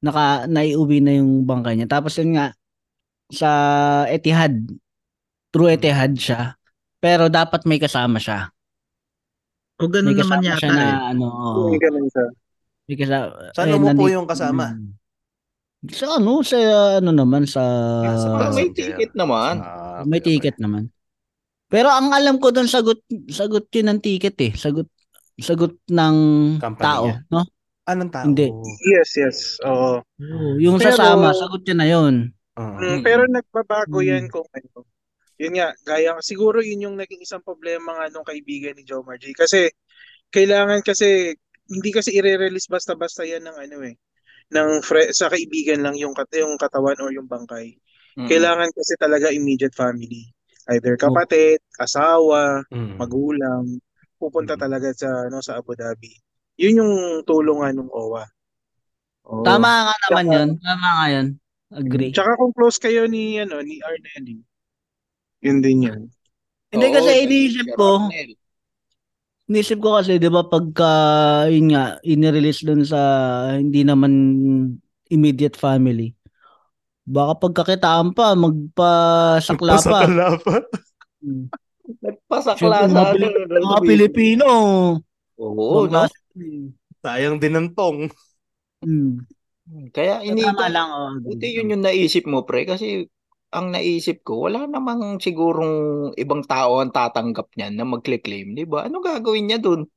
[0.00, 1.88] naka naiuwi na yung bangkay niya.
[1.90, 2.56] Tapos yun nga
[3.28, 3.50] sa
[4.08, 4.54] Etihad.
[5.52, 6.56] True Etihad siya.
[7.02, 8.48] Pero dapat may kasama siya.
[9.76, 10.96] O ganun May naman yata siya na eh.
[11.12, 11.26] ano.
[11.68, 12.26] Yung ganun siya.
[12.86, 13.26] May kasama.
[13.52, 14.64] Saan eh, umupo nandito- yung kasama?
[14.72, 14.90] Hmm.
[15.88, 16.56] Sa ano, sa
[16.96, 17.62] ano naman, sa...
[18.16, 19.60] Sa Ah, may ticket naman.
[19.60, 20.88] Ah, may ticket naman.
[21.66, 24.52] Pero ang alam ko doon sagot sagot yun ng ticket eh.
[24.54, 24.86] Sagot
[25.36, 26.16] sagot ng
[26.56, 27.16] Company tao, niya.
[27.28, 27.42] no?
[27.84, 28.24] Anong tao?
[28.24, 28.46] Hindi.
[28.82, 29.38] Yes, yes.
[29.62, 29.98] Oo.
[30.00, 32.14] Oo, yung Pero- sasama, sagot yun na yun.
[32.54, 32.72] Ah.
[32.72, 33.00] Mm, Mm.
[33.02, 34.06] pero nagbabago Mm.
[34.06, 34.86] yan kung ano.
[35.36, 39.36] Yun nga, gaya, siguro yun yung naging isang problema nga nung kaibigan ni Joe Margie.
[39.36, 39.68] Kasi,
[40.30, 41.36] kailangan kasi,
[41.68, 43.98] hindi kasi i-release basta-basta yan ng ano eh,
[44.48, 47.74] ng fre- sa kaibigan lang yung, kat- yung katawan or yung bangkay.
[48.14, 48.28] Mm.
[48.28, 50.30] Kailangan kasi talaga immediate family.
[50.66, 52.98] Either kapatid, asawa, Mm.
[52.98, 53.78] magulang,
[54.16, 54.62] pupunta Mm.
[54.62, 56.10] talaga sa ano sa Abu Dhabi.
[56.56, 58.24] Yun yung tulungan ng OWA.
[59.28, 59.42] Oo.
[59.42, 60.48] Tama nga naman Tsaka- yun.
[60.58, 61.26] Tama nga yun.
[61.66, 62.10] Agree.
[62.14, 64.38] Tsaka kung close kayo ni ano ni Arnelli,
[65.42, 66.00] yun din yun.
[66.70, 68.30] Hindi kasi iniisip si ko, Arnel.
[69.46, 70.92] Iniisip ko kasi 'di ba pagka
[71.50, 73.00] yun nga inirelease doon sa
[73.58, 74.12] hindi naman
[75.06, 76.12] immediate family.
[77.06, 79.78] Baka pagkakitaan pa, magpasakla pa.
[79.78, 80.56] Pasakala pa.
[81.22, 81.46] Hmm.
[82.02, 83.62] Nagpasakla Siyempre, sa mga, ano.
[83.62, 84.48] Mga Pilipino.
[85.38, 86.02] Oo, no?
[86.98, 88.10] Sayang din ang tong.
[88.82, 89.22] Hmm.
[89.94, 90.88] Kaya ini Tama lang.
[90.90, 93.06] Oh, Buti yun yung naisip mo, pre, kasi
[93.56, 98.84] ang naisip ko, wala namang sigurong ibang tao ang tatanggap niyan na magkle-claim, di ba?
[98.84, 99.88] Ano gagawin niya dun?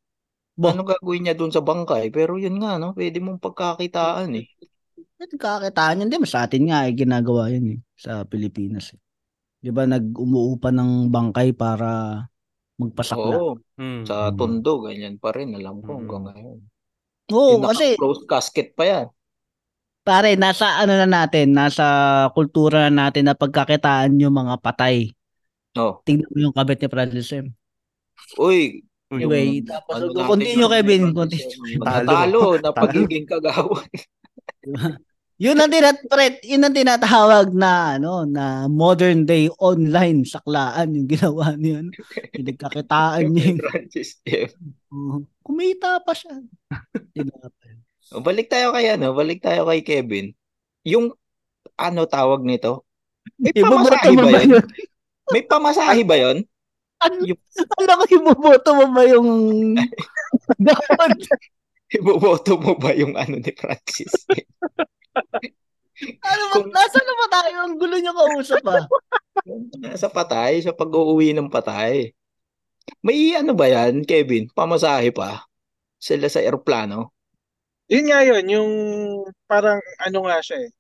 [0.56, 0.72] Bo.
[0.72, 2.08] Ano gagawin niya dun sa bangkay?
[2.16, 2.96] Pero yun nga, no?
[2.96, 4.48] Pwede mong pagkakitaan eh.
[5.20, 6.08] Nagkakakitaan yun.
[6.08, 8.96] Di ba sa atin nga eh, ginagawa yun eh, sa Pilipinas.
[8.96, 9.00] Eh.
[9.60, 12.24] Di ba nag-umuupa ng bangkay para
[12.80, 13.36] magpasakla.
[13.36, 14.04] Oo, Mm.
[14.08, 16.30] sa tondo, ganyan pa rin, alam ko hanggang Mm.
[16.32, 16.60] ngayon.
[17.36, 19.08] Oo, Yung kasi naka-close casket pa yan.
[20.10, 21.86] Pare, nasa ano na natin, nasa
[22.34, 25.14] kultura na natin na pagkakitaan yung mga patay.
[25.78, 26.02] Oh.
[26.02, 27.54] Tingnan mo yung kabit ni Francis M.
[28.42, 31.78] Uy, Anyway, yung tapos ano natin continue Kevin, continue.
[31.82, 32.78] Natalo na Talo.
[32.78, 33.90] pagiging kagawan.
[35.40, 41.08] Yun ang tinat pre, yun ang tinatawag na ano na modern day online saklaan yung
[41.08, 41.80] ginawa niya.
[42.36, 43.56] Pinagkakitaan niya.
[43.56, 44.52] yung- Francis M.
[44.92, 45.24] Oo.
[45.40, 46.44] kumita pa siya.
[47.16, 47.48] Diba?
[48.10, 50.34] O, Balik tayo kay ano, balik tayo kay Kevin.
[50.86, 51.14] Yung
[51.78, 52.86] ano tawag nito?
[53.38, 54.64] May pamasahe ba yun?
[55.30, 56.38] May pamasahe ba yun?
[57.00, 57.44] Ano, Yung-
[57.80, 59.30] ano ko iboboto mo ba yung?
[61.96, 64.14] Iboboto mo ba yung ano ni Francis?
[66.00, 66.54] Ano ba?
[66.56, 67.56] Kung- Nasa na ba tayo?
[67.68, 68.88] Ang gulo niyo kausap ah.
[70.00, 72.16] sa patay, sa pag-uwi ng patay.
[73.04, 74.48] May ano ba yan, Kevin?
[74.48, 75.44] Pamasahe pa?
[76.00, 77.12] Sila sa eroplano?
[77.90, 78.72] Yun nga yun, yung
[79.50, 80.72] parang ano nga siya eh.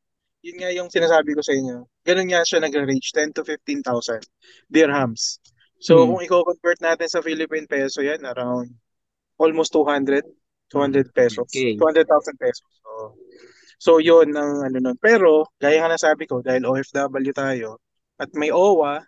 [0.45, 1.83] Yun nga yung sinasabi ko sa inyo.
[2.05, 4.23] Ganun nga siya nag-range, 10 to 15,000
[4.69, 5.41] dirhams.
[5.81, 6.15] So Hmm.
[6.15, 8.71] kung i-convert natin sa Philippine peso yan, around
[9.41, 10.23] almost 200,
[10.69, 11.75] 200 pesos, Okay.
[11.75, 12.69] 200,000 pesos.
[12.85, 12.91] So,
[13.79, 14.97] so yun ang ano nun.
[15.01, 17.81] Pero, gaya nga nasabi ko, dahil OFW tayo,
[18.19, 19.01] at may OWA,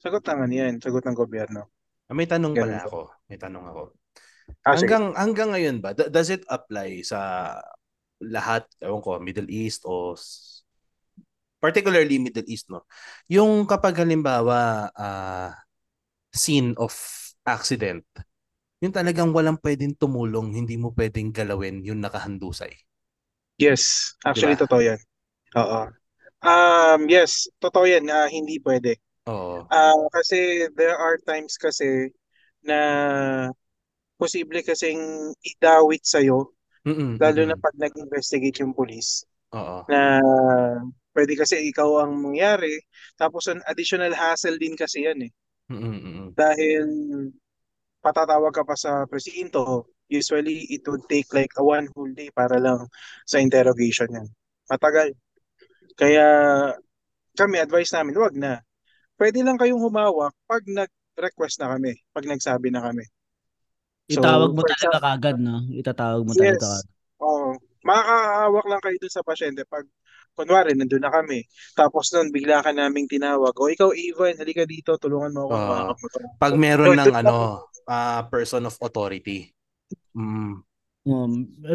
[0.00, 1.68] sagot ano yan, sagot ng gobyerno.
[2.08, 2.86] Ah, May tanong pala Ganun.
[2.88, 3.00] ako.
[3.28, 3.82] May tanong ako.
[4.62, 4.92] Ah, sige.
[4.92, 7.52] hanggang hanggang ngayon ba does it apply sa
[8.22, 10.14] lahat ewan ko Middle East o
[11.62, 12.84] particularly Middle East no
[13.30, 15.56] yung kapag halimbawa ah,
[16.32, 16.92] scene of
[17.46, 18.06] accident
[18.82, 22.74] yung talagang walang pwedeng tumulong, hindi mo pwedeng galawin yung nakahandusay.
[23.54, 24.66] Yes, actually Diba?
[24.66, 25.00] totoo yan.
[25.54, 25.80] Oo.
[26.42, 28.98] Um, yes, totoo yan na hindi pwede.
[29.30, 29.62] Oo.
[29.70, 32.10] Ah, kasi there are times kasi
[32.66, 33.54] na
[34.22, 36.54] posible kasing idawit sa'yo,
[36.86, 37.62] Mm-mm, lalo na mm-mm.
[37.62, 39.82] pag nag-investigate yung police, Oo.
[39.90, 40.22] na
[41.14, 42.78] pwede kasi ikaw ang mangyari,
[43.18, 45.32] tapos an additional hassle din kasi yan eh.
[45.70, 46.30] Mm-mm.
[46.38, 46.86] Dahil
[48.02, 52.58] patatawag ka pa sa presinto, usually it would take like a one whole day para
[52.58, 52.86] lang
[53.24, 54.28] sa interrogation yan.
[54.68, 55.14] Matagal.
[55.96, 56.26] Kaya
[57.32, 58.60] kami, advice namin, wag na.
[59.16, 63.04] Pwede lang kayong humawak pag nag-request na kami, pag nagsabi na kami.
[64.10, 65.56] So, Itawag mo talaga example, kagad, no?
[65.70, 66.84] Itatawag mo yes, talaga kagad.
[67.22, 67.50] oo.
[67.82, 69.86] Makakahawak lang kayo dun sa pasyente pag
[70.32, 71.44] kunwari, nandun na kami.
[71.76, 73.52] Tapos nun, bigla ka naming tinawag.
[73.52, 76.06] O ikaw, Ivan, halika dito, tulungan mo ako, hawakan mo.
[76.40, 77.36] Pag So, meron dun ng lang ano,
[77.90, 79.52] ah, person of authority.
[80.16, 80.64] Mm.
[81.02, 81.32] Um,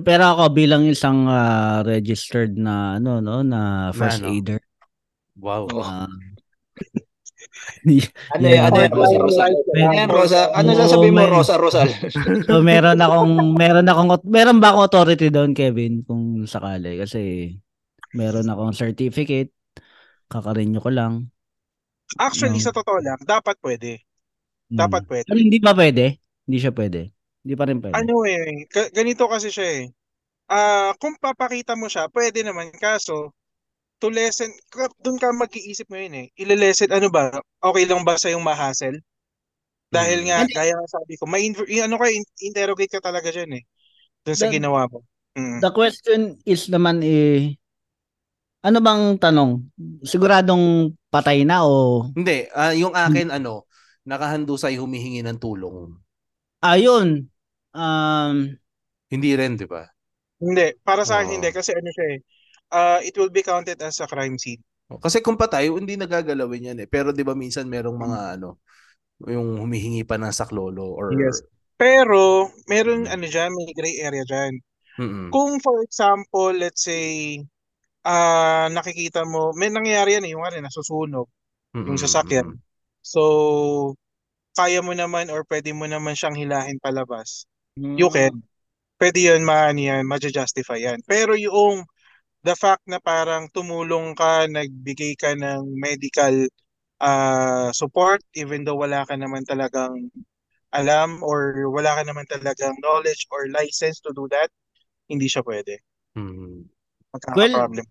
[0.07, 4.31] pero ako bilang isang ah, registered na ano no na first ano?
[4.31, 4.61] aider.
[5.35, 5.67] Wow.
[5.67, 6.07] Oh.
[8.36, 8.63] Ano Yeah, yan?
[8.67, 8.98] Ano yan, yeah.
[8.98, 9.54] Rosa Rosal?
[9.80, 10.39] Ano yan, Rosa?
[10.54, 11.89] Ano Oo, sasabihin mo, Rosa Rosal?
[12.48, 17.54] so meron akong meron akong meron ba akong authority doon Kevin kung sakali kasi
[18.13, 19.52] meron akong certificate
[20.32, 21.13] kakarenew ko lang.
[22.17, 22.65] Actually, No.
[22.65, 24.00] sa totoo lang, dapat pwede.
[24.72, 24.80] Hmm.
[24.80, 25.28] Dapat pwede.
[25.28, 26.06] Pero hindi pa pwede?
[26.48, 27.02] Hindi siya pwede.
[27.43, 27.96] Hindi pa rin pwede.
[27.96, 29.86] Ano eh, ganito kasi siya eh.
[30.48, 32.72] Ah, kung papakita mo siya, pwede naman.
[32.76, 33.36] Kaso,
[33.97, 34.49] to lessen,
[35.01, 36.27] dun ka mag-iisip ngayon eh.
[36.38, 39.01] Ile-lessen, ano ba, okay lang ba sa yung mahassle?
[39.89, 40.27] Dahil Mm.
[40.29, 40.53] nga, Hindi.
[40.53, 41.47] gaya nga sabi ko, may
[41.81, 43.63] ano ka, in- interrogate ka talaga dyan eh.
[44.27, 45.01] Dun sa The- ginawa mo.
[45.38, 45.62] Mm.
[45.63, 47.55] The question is naman eh
[48.65, 49.63] ano bang tanong?
[50.03, 53.63] Siguradong patay na o Hindi, ah, yung akin ano,
[54.03, 55.93] nakahandusay humihingi ng tulong.
[56.62, 57.29] ayun?
[57.71, 58.36] Um
[59.07, 59.88] Hindi rin, 'di ba?
[60.41, 61.36] Hindi, para sa akin Oo.
[61.39, 61.49] hindi.
[61.53, 62.19] Kasi ano siya eh,
[62.71, 64.63] ah, it will be counted as a crime scene.
[65.03, 66.88] Kasi kung patay, hindi nagagalawin yan eh.
[66.88, 68.30] Pero 'di ba minsan merong mga Mm.
[68.39, 68.56] ano,
[69.27, 71.39] yung humihingi pa ng saklolo or Yes.
[71.80, 73.13] Pero, meron Mm.
[73.13, 74.60] ano dyan, may gray area dyan.
[74.99, 75.34] Mm-mm.
[75.34, 77.39] Kung for example, let's say,
[78.06, 81.27] ah nakikita mo, may nangyayari yan eh, yung ano, nasusunog,
[81.88, 82.45] yung Mm-mm, sasakyan.
[82.45, 82.60] mm-mm.
[83.03, 83.95] So,
[84.58, 87.45] kaya mo naman or pwede mo naman siyang hilahin palabas.
[87.97, 88.13] You Hmm.
[88.13, 88.43] can.
[89.01, 90.99] Pwede yun, maano yan, ma-justify yan.
[91.08, 91.86] Pero yung
[92.45, 96.47] the fact na parang tumulong ka, nagbigay ka ng medical
[96.97, 100.10] ah support, even though wala ka naman talagang
[100.73, 104.50] alam or wala ka naman talagang knowledge or license to do that,
[105.08, 105.80] hindi siya pwede.
[106.17, 106.65] Mm.
[107.13, 107.86] Magkaka-problem.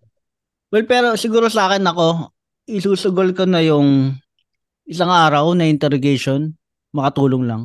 [0.69, 2.29] well pero siguro sa akin ako
[2.67, 4.13] isusugol ko na yung
[4.83, 6.53] isang araw na interrogation
[6.91, 7.63] makatulong lang.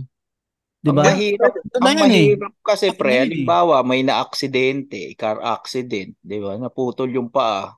[0.82, 1.02] 'Di Ang ba?
[1.06, 2.26] mahirap, na ang yan eh.
[2.34, 3.20] mahirap kasi pre, eh.
[3.22, 6.58] halimbawa may na-aksidente, car accident, di ba?
[6.58, 7.70] Naputol yung paa.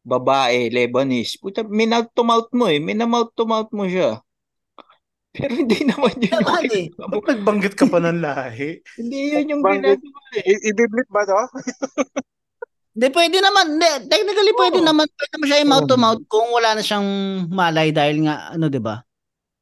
[0.00, 1.36] Babae, Lebanese.
[1.36, 2.80] Puta, minouth to mouth mo eh.
[2.80, 4.24] Minamouth to mouth mo siya.
[5.36, 6.88] Pero hindi naman yun yung Naman eh.
[6.88, 7.12] ginagawa mo.
[7.12, 8.80] Ba't nagbanggit ka pa ng lahi?
[8.96, 10.48] Hindi yun yung ginagawa eh.
[10.48, 11.36] I- i-blip ba to?
[12.90, 13.66] Hindi, pwede naman.
[13.76, 14.88] Hindi, technically pwede Oo.
[14.88, 15.06] naman.
[15.06, 17.08] Pwede mo siya i-mouth to mouth kung wala na siyang
[17.46, 19.04] malay dahil nga, ano, di ba?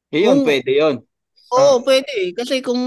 [0.09, 0.95] Yun, Kung- pwede yun.
[1.49, 2.11] Oo, pwede.
[2.13, 2.29] eh.
[2.31, 2.81] Kasi kung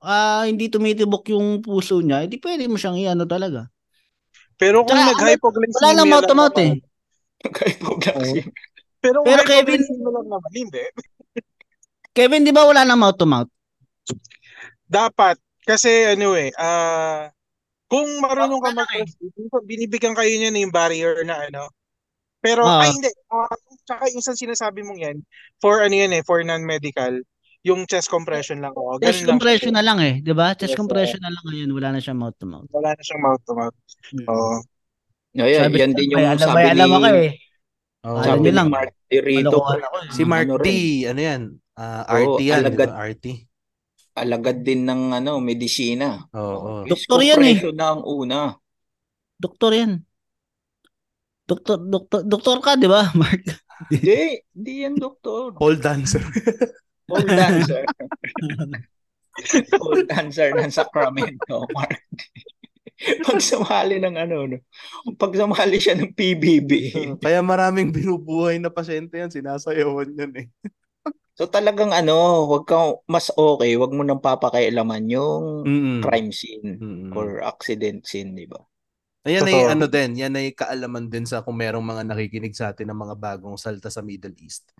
[0.00, 3.68] ah, hindi tumitibok yung puso niya, hindi pwede mo siyang i-ano talaga.
[4.56, 6.72] Pero kung Tsaka, ano, nag-hypoglycemia Wala lang mouth to mouth eh.
[6.72, 6.80] naman,
[7.40, 8.44] Hypoglycemia.
[9.00, 10.84] pero kung Pero Kevin- hypoglycemia lang naman, hindi.
[12.16, 13.48] Kevin, di ba wala nang mouth to mouth?
[14.84, 15.36] Dapat.
[15.62, 17.30] Kasi ano eh, ah
[17.86, 19.06] kung marunong ka Wala mag eh.
[19.64, 21.68] binibigyan kayo niya ng barrier na ano.
[22.40, 22.80] Pero, Ah.
[22.80, 23.10] ay hindi.
[23.28, 23.50] Ah,
[23.84, 25.16] tsaka yung isang sinasabi mong yan,
[25.58, 27.20] for ano yan eh, for non-medical,
[27.60, 28.72] yung chest compression lang.
[28.72, 29.78] Oo, Chest ganun lang compression siya.
[29.78, 30.56] na lang eh, di ba?
[30.56, 32.68] Chest Yes, compression na lang ngayon, wala na siyang mouth to mouth.
[32.72, 33.76] Wala na siyang mouth to mouth.
[34.26, 34.54] Oo.
[35.36, 37.30] Ayan, Sabi yan din may yung alam, sabi may ni, alam ako eh.
[38.00, 38.68] Oh, sabi lang.
[38.72, 39.12] Mark D.
[39.20, 39.58] Rito.
[39.60, 40.10] Ako eh.
[40.10, 41.42] Si Mark Ano D, rin, ano yan?
[41.76, 42.88] Oo, RT yan, di alagad.
[42.90, 43.04] ba?
[43.06, 43.24] RT.
[44.10, 46.26] alagad din ng ano, medisina.
[46.32, 46.82] Oo.
[46.82, 47.56] Chest Doktor yan eh.
[47.60, 48.38] compression na ang una.
[49.36, 49.92] Doktor yan.
[51.44, 53.42] Doktor, doktor, doktor ka, di ba, Mark?
[53.88, 55.54] Hindi, hindi yan doktor.
[55.54, 56.20] Pole dancer.
[57.10, 57.82] Pole dancer.
[59.82, 61.98] Pole dancer ng Sacramento, Mark.
[63.26, 64.60] Pag sumali ng ano, no?
[65.16, 66.72] pag sumali siya ng PBB.
[67.16, 70.46] Kaya maraming binubuhay na pasyente yan, sinasayawan yan eh.
[71.32, 75.98] So talagang ano, wag kang mas okay, wag mo nang papakailaman yung Mm-mm.
[76.04, 77.16] crime scene Mm-mm.
[77.16, 78.60] or accident scene, di ba?
[79.24, 79.72] Ayan ay Totoo.
[79.72, 83.16] ano din, yan ay kaalaman din sa kung merong mga nakikinig sa atin ng mga
[83.16, 84.72] bagong salta sa Middle East.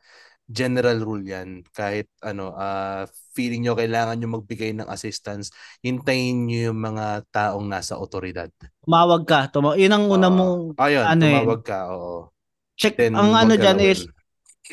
[0.51, 1.63] General rule yan.
[1.71, 7.71] Kahit ano, ah, feeling nyo kailangan nyo magbigay ng assistance, hintayin nyo yung mga taong
[7.71, 8.51] nasa otoridad.
[8.83, 9.47] Tumawag ka.
[9.55, 10.35] Tuma- yun ang una Oo.
[10.35, 11.31] mong Ayun, ano eh.
[11.39, 11.79] tumawag ka.
[11.95, 12.35] Oo.
[12.75, 12.99] check.
[12.99, 14.11] Then, ang ano dyan is,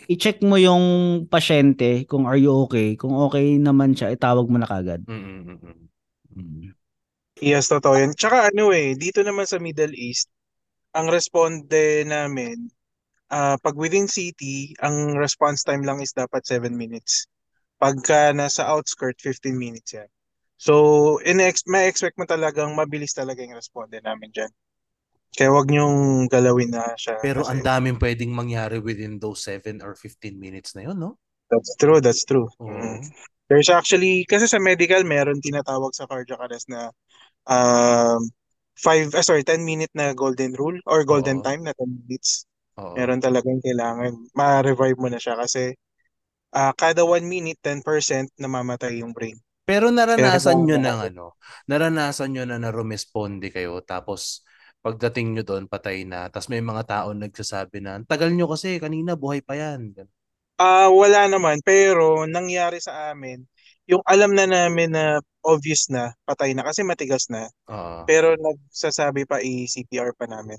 [0.07, 2.97] i-check mo yung pasyente kung are you okay.
[2.97, 5.05] Kung okay naman siya, itawag mo na kagad.
[5.05, 5.85] Mm, mm, mm, mm.
[6.37, 6.69] Mm.
[7.37, 8.13] Yes, totoo yan.
[8.17, 10.29] Tsaka ano eh, dito naman sa Middle East,
[10.97, 12.69] ang responde namin,
[13.31, 17.27] ah pag within city, ang response time lang is dapat 7 minutes.
[17.77, 20.09] Pagka nasa outskirt, 15 minutes yan.
[20.57, 21.37] So, in
[21.69, 24.49] may expect mo talagang mabilis talaga yung responde namin dyan.
[25.37, 27.21] Kaya wag niyong galawin na siya.
[27.21, 31.21] Pero ang daming pwedeng mangyari within those 7 or 15 minutes na yun, no?
[31.53, 32.49] That's true, that's true.
[32.57, 33.05] Mm.
[33.47, 36.89] There's actually, kasi sa medical, meron tinatawag sa cardiac arrest na
[37.45, 38.19] um,
[38.81, 41.45] five, ah, sorry, 10 minute na golden rule or golden Oo.
[41.45, 42.46] time na 10 minutes.
[42.77, 42.93] Oo.
[42.97, 44.13] Meron talagang kailangan.
[44.37, 45.73] Ma-revive mo na siya kasi
[46.55, 49.37] ah, kada 1 minute, 10% namamatay yung brain.
[49.67, 51.25] Pero naranasan nyo kailangan- ng ano,
[51.67, 54.47] naranasan nyo na na-responde kayo tapos
[54.79, 58.79] pagdating nyo doon patay na tapos may mga tao nagsasabi na "Ang tagal nyo kasi
[58.79, 59.91] kanina buhay pa yan.
[60.55, 63.45] Ah, wala naman, pero nangyari sa amin,
[63.85, 68.03] yung alam na namin na obvious na, patay na kasi matigas na, Oo.
[68.09, 70.57] pero nagsasabi pa i-CPR pa namin.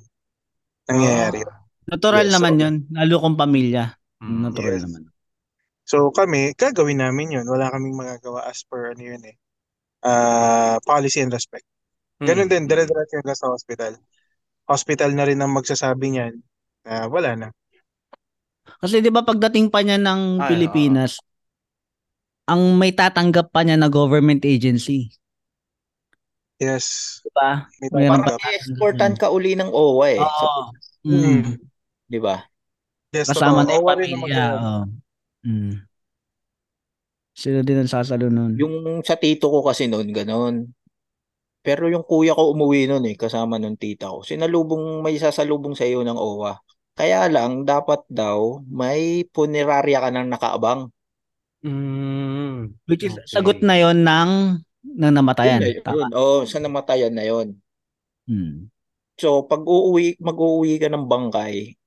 [0.89, 1.45] Nangyayari.
[1.45, 1.68] yun.
[1.89, 2.75] Natural Yes, naman so- yun.
[2.93, 3.85] Lalo kung pamilya.
[4.21, 4.41] Mm.
[4.45, 4.85] Natural Yes.
[4.85, 5.03] naman.
[5.89, 7.47] So kami, gagawin namin yun.
[7.49, 9.37] Wala kaming magagawa as per ano yun eh.
[10.01, 11.65] Ah, policy and respect.
[12.21, 12.53] Ganun Mm.
[12.53, 13.97] din, dire-diretso hanggang sa hospital.
[14.69, 16.35] Hospital na rin ang magsasabi niyan
[16.85, 17.49] na wala na.
[18.79, 21.17] Kasi 'di ba pagdating pa niya ng Ay, Pilipinas,
[22.45, 25.09] ang may tatanggap pa niya na government agency,
[26.59, 27.19] Yes.
[27.23, 27.65] 'di ba?
[27.81, 28.45] May May Parang tatanggap.
[28.45, 30.21] i-escortan ka uli ng OWA eh.
[30.21, 30.63] Sa, Oo.
[31.07, 31.43] Mm.
[32.09, 32.41] Di ba?
[33.13, 34.45] Yes, Kasama na yung pamilya.
[34.57, 34.83] Oo.
[35.45, 35.75] Mm.
[37.39, 38.59] Sila din ang sasalo nun.
[38.59, 40.75] Yung sa tito ko kasi noon, ganon.
[41.63, 44.27] Pero yung kuya ko umuwi noon eh, kasama nung tita ko.
[44.27, 46.59] Sinalubong, may sasalubong sa iyo ng OWA.
[46.99, 50.91] Kaya lang, dapat daw, may punerarya ka ng nakaabang.
[51.63, 52.75] Mm.
[52.91, 53.39] Which is, Okay.
[53.39, 54.59] sagot na yon ng,
[54.99, 55.63] ng namatayan.
[55.63, 55.95] Yun, na Tama.
[55.95, 56.11] yun.
[56.19, 57.55] Oo, sa namatayan na yon.
[58.27, 58.67] Mm.
[59.15, 61.78] So, pag uuwi, mag-uuwi ka ng bangkay,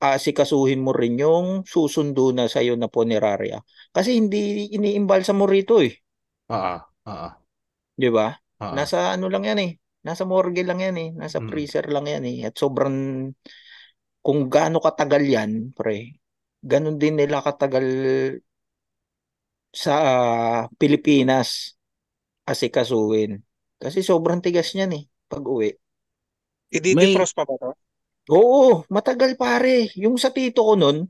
[0.00, 3.62] asikasuhin mo rin yung susundo na sa'yo na punerarya.
[3.94, 5.94] Kasi hindi iniimbalsa mo rito eh.
[6.52, 6.74] Oo.
[7.08, 7.28] Oo.
[7.94, 8.34] Di ba?
[8.62, 8.74] Oo.
[8.74, 9.70] Nasa ano lang yan eh.
[10.04, 11.08] Nasa morgue lang yan eh.
[11.16, 11.48] Nasa Mm.
[11.48, 12.36] freezer lang yan eh.
[12.48, 12.96] At sobrang,
[14.24, 16.20] kung gaano katagal yan, pre,
[16.60, 17.86] ganun din nila katagal
[19.74, 21.74] sa ah, Pilipinas
[22.46, 23.42] asikasuhin.
[23.80, 25.70] Kasi sobrang tigas niyan eh, pag uwi.
[26.74, 27.70] I-defrost pa ba to?
[28.32, 29.92] Oo, matagal pare.
[30.00, 31.04] Yung sa tito ko nun,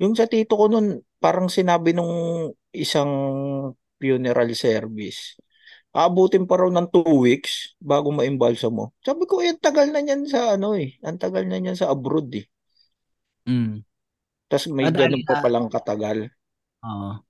[0.00, 2.12] yung sa tito ko nun, parang sinabi nung
[2.72, 3.12] isang
[4.00, 5.36] funeral service,
[5.92, 8.96] aabutin pa raw ng two weeks bago maimbalsa mo.
[9.04, 10.96] Sabi ko, eh, ang tagal na niyan sa ano eh.
[11.04, 12.46] Ang tagal na niyan sa abroad eh.
[13.46, 13.82] Mm.
[14.50, 16.18] Tapos may dahil, ganun pa palang katagal.
[16.84, 17.22] Oo.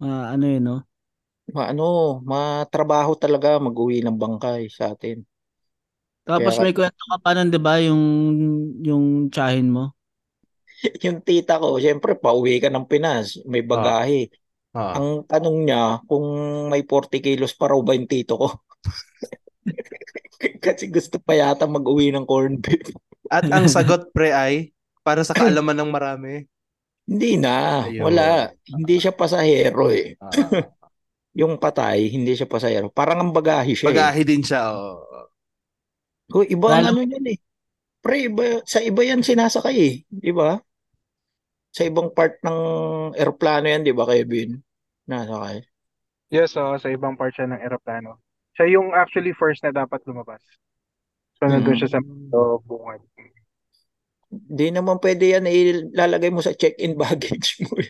[0.00, 0.76] Ah, ano yun, no?
[1.54, 1.84] Ma, ano,
[2.30, 5.24] matrabaho talaga mag-uwi ng bangkay sa atin.
[6.30, 8.02] Tapos Kaya- may kwento ka pa nun, di ba, yung,
[8.84, 9.90] yung tsahin mo?
[11.04, 14.30] yung tita ko, siyempre, pauwi ka ng Pinas, may bagahe.
[14.72, 14.92] Oo.
[14.94, 16.24] Ang tanong niya, kung
[16.70, 18.48] may 40 kilos pa raw ba yung tito ko?
[20.64, 22.94] Kasi gusto pa yata mag-uwi ng corned beef.
[23.28, 24.72] At ang sagot pre ay
[25.04, 26.46] para sa kaalaman ng marami.
[27.10, 28.06] Hindi na, Ayun.
[28.06, 28.54] wala.
[28.70, 30.14] Hindi siya pasahero eh.
[30.22, 30.30] Ah,
[31.40, 32.90] Yung patay, hindi siya pasahero.
[32.90, 33.94] Parang ang bagahe siya eh.
[33.94, 34.70] Bagahe din siya.
[34.70, 35.09] oo.
[36.30, 37.38] Kung iba ang Lalo- ano yan eh.
[38.00, 39.94] Pre, iba, sa iba yan sinasakay eh.
[40.08, 40.56] Di ba?
[41.70, 42.60] Sa ibang part ng
[43.14, 44.56] eroplano yan, di ba, Kevin?
[45.10, 45.60] Nasakay.
[46.30, 48.22] Yes, oo, sa ibang part siya ng eroplano.
[48.54, 50.40] Siya yung actually first na dapat lumabas.
[51.38, 53.02] So, nandun siya sa so, bungad.
[54.30, 57.74] Di naman pwede yan ilalagay mo sa check-in baggage mo.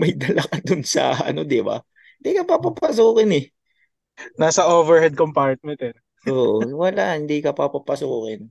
[0.00, 1.76] May dala ka dun sa ano, di ba?
[2.20, 3.44] Hindi ka papapasukin eh.
[4.40, 5.96] Nasa overhead compartment eh.
[6.30, 8.48] Oo, wala, hindi ka papapasukin.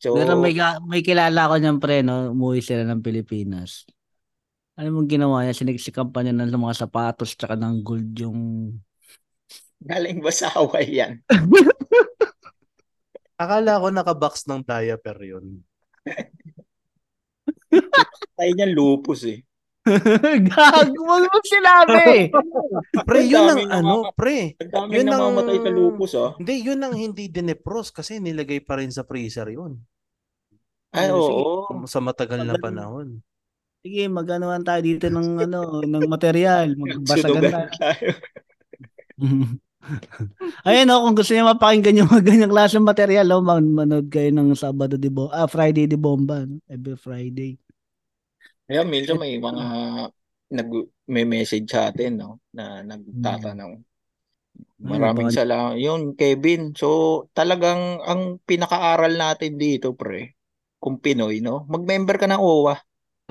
[0.00, 0.52] So, Pero may,
[0.84, 2.36] may kilala ko niyan, pre, no?
[2.36, 3.88] Umuwi sila ng Pilipinas.
[4.76, 5.56] Ano mong ginawa niya?
[5.56, 8.40] Siniksikan pa niya ng mga sapatos tsaka ng gold yung...
[9.84, 11.22] galing ba sa Hawaii yan?
[13.42, 15.62] Akala ko nakabox ng diaper yun.
[18.36, 19.42] Tayo niyan lupus eh.
[20.48, 20.88] Gag!
[20.96, 22.32] Huwag mo sinabi!
[23.04, 24.56] Pre, Ang yun ang ano, namama- pre.
[24.88, 26.32] Yun ang- namamatay sa lupus ah.
[26.40, 29.76] Hindi, yun ang hindi dinepros kasi nilagay pa rin sa freezer yun.
[30.94, 31.84] Ay, Kasi oo.
[31.84, 33.20] Sa matagal na panahon.
[33.84, 38.08] Sige, maganoan tayo dito ng ano, ng material, magbasagan tayo.
[40.64, 44.08] Ayun oh, kung gusto niyo mapakinggan yung mga ganyang klase ng material, oh, man manood
[44.08, 46.56] kayo ng Sabado de Bomba, ah, Friday de Bomba, no?
[46.72, 47.60] every Friday.
[48.64, 49.64] Kaya minsan may mga
[50.54, 50.68] nag
[51.10, 53.84] may message sa atin no na nagtatanong.
[54.84, 55.80] Maraming baka- salamat.
[55.80, 56.76] Yun, Kevin.
[56.76, 60.36] So, talagang ang pinakaaral natin dito, pre,
[60.76, 61.64] kung Pinoy, no?
[61.66, 62.76] Mag-member ka ng OWA.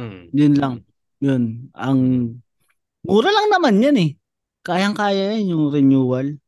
[0.02, 0.22] Mm.
[0.34, 0.76] Yun lang.
[1.22, 1.44] Yun.
[1.78, 2.00] Ang
[3.06, 4.12] mura lang naman yan eh.
[4.66, 6.42] Kayang-kaya yan yung renewal.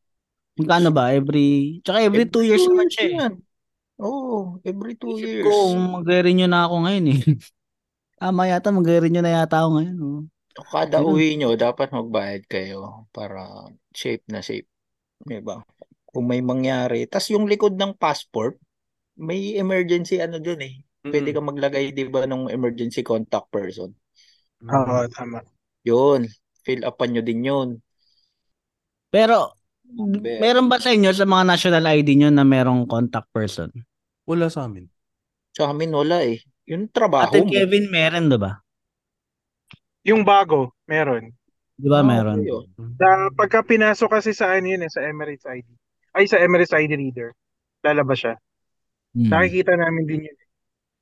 [0.58, 1.14] Magkano ba?
[1.14, 3.30] Every, tsaka every two years naman siya.
[4.02, 5.44] Oo, every two Isip years.
[5.46, 7.20] ko, magre-renew na ako ngayon eh.
[8.16, 9.96] Tama yata, magre-renew na yata ako ngayon.
[10.00, 10.24] Oh.
[10.56, 11.12] Kada Yun.
[11.12, 14.64] uwi nyo, dapat magbayad kayo para safe na safe.
[15.20, 15.60] Diba?
[16.08, 17.04] Kung may mangyari.
[17.04, 18.56] Tapos yung likod ng passport,
[19.20, 20.80] may emergency ano dun eh.
[21.06, 23.92] Pwede ka maglagay, di ba, ng emergency contact person.
[24.64, 25.44] Oo, tama.
[25.86, 26.26] Yun,
[26.64, 27.68] fill upan nyo din yun.
[29.12, 29.54] Pero,
[30.40, 33.70] meron ba sa inyo sa mga national ID nyo na merong contact person?
[34.26, 34.90] Wala sa amin.
[35.54, 36.42] Sa amin wala eh.
[36.66, 37.50] Yung trabaho Ate mo.
[37.50, 38.62] Kevin, meron ba?
[40.06, 41.30] Yung bago, meron.
[41.76, 42.42] Di ba Ah, meron?
[42.42, 42.64] okay, oh.
[42.96, 45.66] Sa, pagka pinasok kasi sa ano yun eh, sa Emirates ID.
[46.16, 47.34] Ay, sa Emirates ID reader.
[47.84, 48.34] Lalabas siya.
[49.14, 49.30] Hmm.
[49.30, 50.38] Nakikita namin din yun.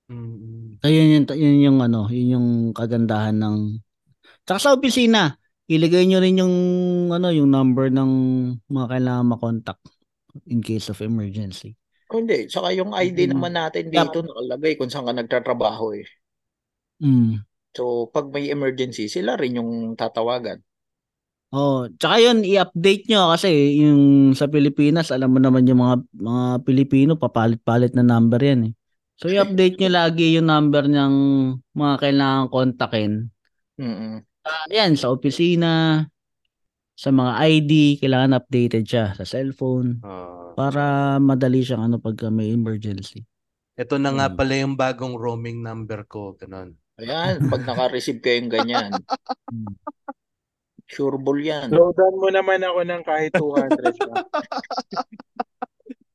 [0.05, 0.85] Mm.
[0.85, 3.81] So, yun, yun yung ano, yun yung kagandahan ng
[4.45, 5.41] Tsaka sa opisina,
[5.73, 6.57] ilagay nyo rin yung
[7.09, 8.11] ano, yung number ng
[8.69, 9.81] mga kailangan makontak
[10.45, 11.73] in case of emergency.
[12.15, 12.47] Hindi.
[12.47, 13.31] Saka yung ID Mm.
[13.35, 16.07] naman natin dito nakalagay kung saan ka nagtatrabaho eh.
[17.03, 17.43] Mm.
[17.75, 20.63] So, pag may emergency, sila rin yung tatawagan.
[21.55, 26.45] Oh, tsaka yun i-update nyo kasi yung sa Pilipinas, alam mo naman yung mga mga
[26.67, 28.73] Pilipino papalit-palit na number yan eh.
[29.15, 31.15] So i-update nyo lagi yung number ng
[31.79, 33.13] mga kailangan kontakin.
[33.79, 34.23] Mm-mm.
[34.45, 36.03] Ah, yan sa opisina,
[36.95, 40.55] sa mga ID, kailangan updated siya sa cellphone Ah.
[40.55, 40.83] para
[41.19, 43.27] madali siyang ano pag may emergency.
[43.75, 44.37] ito na nga Mm.
[44.39, 46.39] pala yung bagong roaming number ko.
[46.39, 46.79] Ganon.
[46.95, 48.95] Ayan, pag naka-receive kayong ganyan,
[49.51, 49.75] Hmm.
[50.87, 51.75] sure ball yan.
[51.75, 54.23] Loadan mo naman ako ng kahit 200 pa.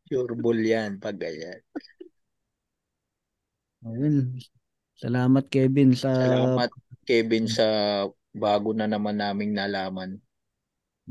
[0.07, 1.59] Sure ball yan pag ganyan.
[3.83, 4.39] Ayun.
[4.95, 6.71] Salamat Kevin sa Salamat,
[7.03, 7.67] Kevin, sa
[8.31, 10.19] bago na naman naming nalaman.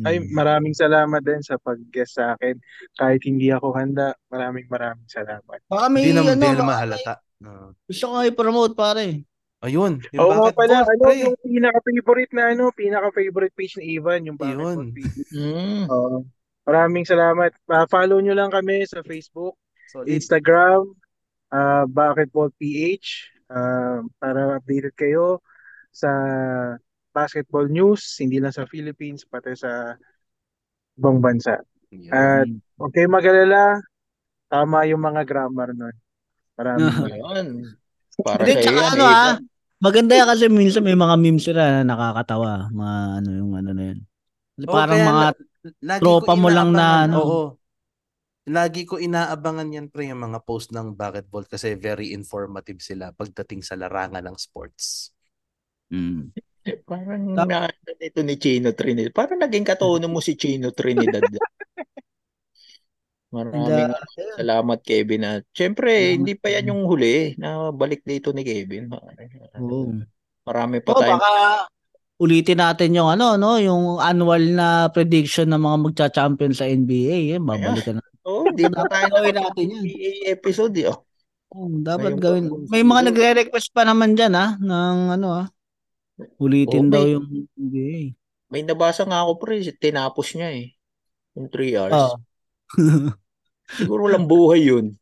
[0.01, 0.31] Ay, Mm.
[0.31, 2.55] maraming salamat din sa pag-guest sa akin.
[2.95, 5.59] Kahit hindi ako handa, maraming maraming salamat.
[5.65, 7.15] Baka may Hindi naman, ano, naman halata.
[7.39, 7.71] Ah.
[7.71, 9.23] may- gusto ko i-promote pare.
[9.59, 9.99] ayun.
[10.15, 11.19] Yung Oo nga bakit pala, Bolt, ano, pre.
[11.19, 14.77] yung pinaka-favorite na ano, pinaka-favorite page ni Ivan, yung Bakit Yun.
[14.77, 15.19] Bolt PH.
[15.35, 15.85] Mm.
[15.89, 16.17] Oo.
[16.63, 17.57] maraming salamat.
[17.65, 19.57] Uh, follow nyo lang kami sa Facebook,
[19.89, 20.13] Solid.
[20.13, 20.85] Instagram,
[21.49, 23.09] uh, Bakit Bolt PH,
[23.49, 25.41] uh, para updated kayo
[25.89, 26.13] sa
[27.13, 29.97] basketball news, hindi lang sa Philippines, pati sa
[30.99, 31.59] ibang bansa.
[31.91, 32.13] Yun.
[32.13, 33.81] At huwag kayong mag-alala,
[34.49, 35.97] tama yung mga grammar nun.
[36.59, 36.91] Maraming.
[37.15, 37.49] Ayun.
[38.19, 39.15] Para Hindi, sa tsaka yan, ano eh.
[39.15, 39.35] ah,
[39.79, 42.67] maganda yan kasi minsan may mga memes sila na nakakatawa.
[42.75, 43.99] Mga ano yung ano na yun.
[44.67, 45.37] Parang kaya mga la-
[45.87, 47.17] lagi tropa ko mo lang na ano.
[47.23, 47.43] Oo.
[48.49, 53.13] Lagi ko inaabangan yan pre yung mga post ng Bakit Bolt kasi very informative sila
[53.13, 55.13] pagdating sa larangan ng sports.
[55.93, 56.33] Mm.
[56.85, 57.69] Parang Tap- na
[58.01, 59.13] ito ni Chino Trinidad.
[59.15, 61.23] Parang naging katono mo si Chino Trinidad.
[63.29, 63.93] Maraming And,
[64.41, 68.89] salamat Kevin at syempre Salamat, hindi pa yan yung huli na balik dito ni Kevin.
[68.89, 70.01] Oo.
[70.49, 71.69] Marami pa Oh, tayong baka
[72.19, 77.41] ulitin natin yung ano no, yung annual na prediction ng mga magcha-champion sa NBA, eh,
[77.41, 78.05] babalikan na.
[78.27, 79.85] Oh, hindi pa tayo Gawin natin yan.
[80.27, 80.91] episode eh.
[80.91, 81.05] Oh.
[81.49, 82.45] Oh, dapat Ngayon gawin.
[82.69, 85.47] May mga nagre-request pa naman diyan ah ng ano ah.
[86.39, 87.99] Ulitin Oo, daw may- yung NBA.
[88.49, 90.73] May nabasa nga ako pre, tinapos niya eh.
[91.37, 91.93] Yung 3 hours.
[91.95, 92.17] Oh.
[93.79, 94.97] Siguro walang buhay yun.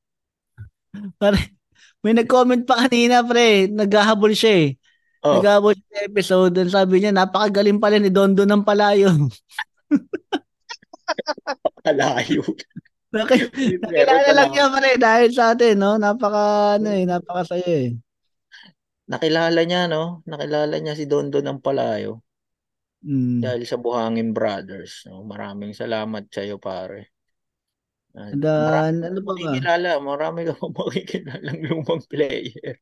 [1.16, 1.54] Pare,
[2.02, 4.68] may nag-comment pa kanina pre, naghahabol siya eh.
[5.22, 5.38] Oh.
[5.38, 9.10] Naghahabol siya episode, and sabi niya napakagaling pala ni Dondo ng Palayo.
[11.86, 12.46] Meron
[13.14, 15.94] Nakilala lang niya pare dahil sa atin, no?
[15.96, 17.94] Napaka ano eh, napakasaya eh.
[19.10, 20.22] Nakilala niya, no?
[20.30, 22.26] Nakilala niya si Dondo ng Palayo
[23.04, 23.42] Mm.
[23.42, 25.06] dahil sa Buhangin Brothers.
[25.08, 25.22] No?
[25.22, 27.12] Maraming salamat sa iyo, pare.
[28.16, 29.28] And, marami ano pa ba?
[29.36, 29.90] makikilala.
[30.00, 32.80] Marami ka pa makikilalang lumang player.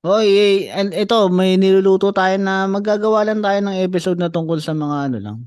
[0.00, 4.56] Hoy, eh, and ito, may niluluto tayo na magagawa lang tayo ng episode na tungkol
[4.60, 5.38] sa mga ano lang.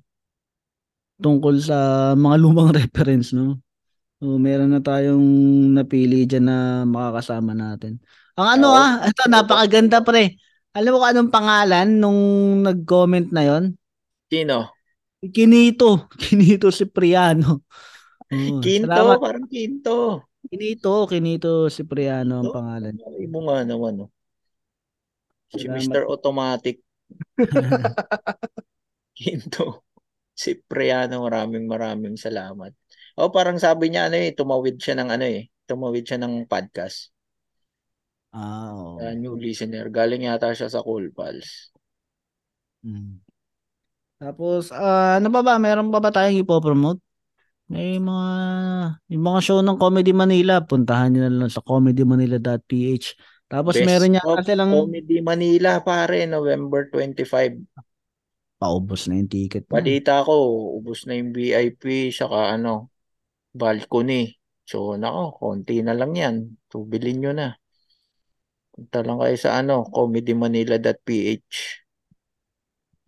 [1.22, 1.78] Tungkol sa
[2.14, 3.58] mga lumang reference, no?
[4.22, 5.26] So, meron na tayong
[5.78, 6.58] napili dyan na
[6.88, 8.00] makakasama natin.
[8.34, 8.78] Ang ano Oo.
[8.78, 10.38] ah, ito napakaganda pre.
[10.74, 12.22] Alam mo kung anong pangalan nung
[12.66, 13.64] nag-comment na yon?
[14.26, 14.74] Sino?
[15.22, 16.10] Kinito.
[16.22, 17.62] Kinito si Priano.
[18.34, 19.18] Oh, Kinto, salamat.
[19.22, 20.26] parang Kinto.
[20.50, 22.94] Kinito, Kinito si Priano ang pangalan.
[22.98, 24.08] Ay mo nga naman, no?
[25.54, 25.70] Si.
[25.70, 26.10] Mr.
[26.10, 26.82] Automatic.
[29.18, 29.86] Kinto.
[30.34, 32.74] Si Priano, maraming maraming salamat.
[33.14, 37.13] O parang sabi niya ano eh, tumawid siya ng ano eh, tumawid siya ng podcast.
[38.34, 38.98] Ah, oo.
[38.98, 39.94] Uh, new listener.
[39.94, 41.70] Galing yata siya sa Cool Pals.
[42.82, 43.22] Mm.
[44.18, 45.62] Tapos, ah, ano pa ba?
[45.62, 47.00] Meron pa ba tayong ipopromote?
[47.70, 48.30] May mga,
[49.14, 53.08] yung mga show ng Comedy Manila, puntahan nyo na lang sa comedymanila.ph.
[53.48, 57.62] Tapos Best meron yata of silang Comedy Manila pare, November 25.
[58.58, 59.76] paubos na yung ticket mo.
[59.76, 60.34] Balita ko,
[60.80, 62.90] ubos na yung VIP, saka ano,
[63.52, 64.40] balcony.
[64.64, 66.36] So, nako, konti na lang yan.
[66.72, 67.48] Tubilin nyo na.
[68.74, 71.58] Punta lang kayo sa ano, comedymanila.ph.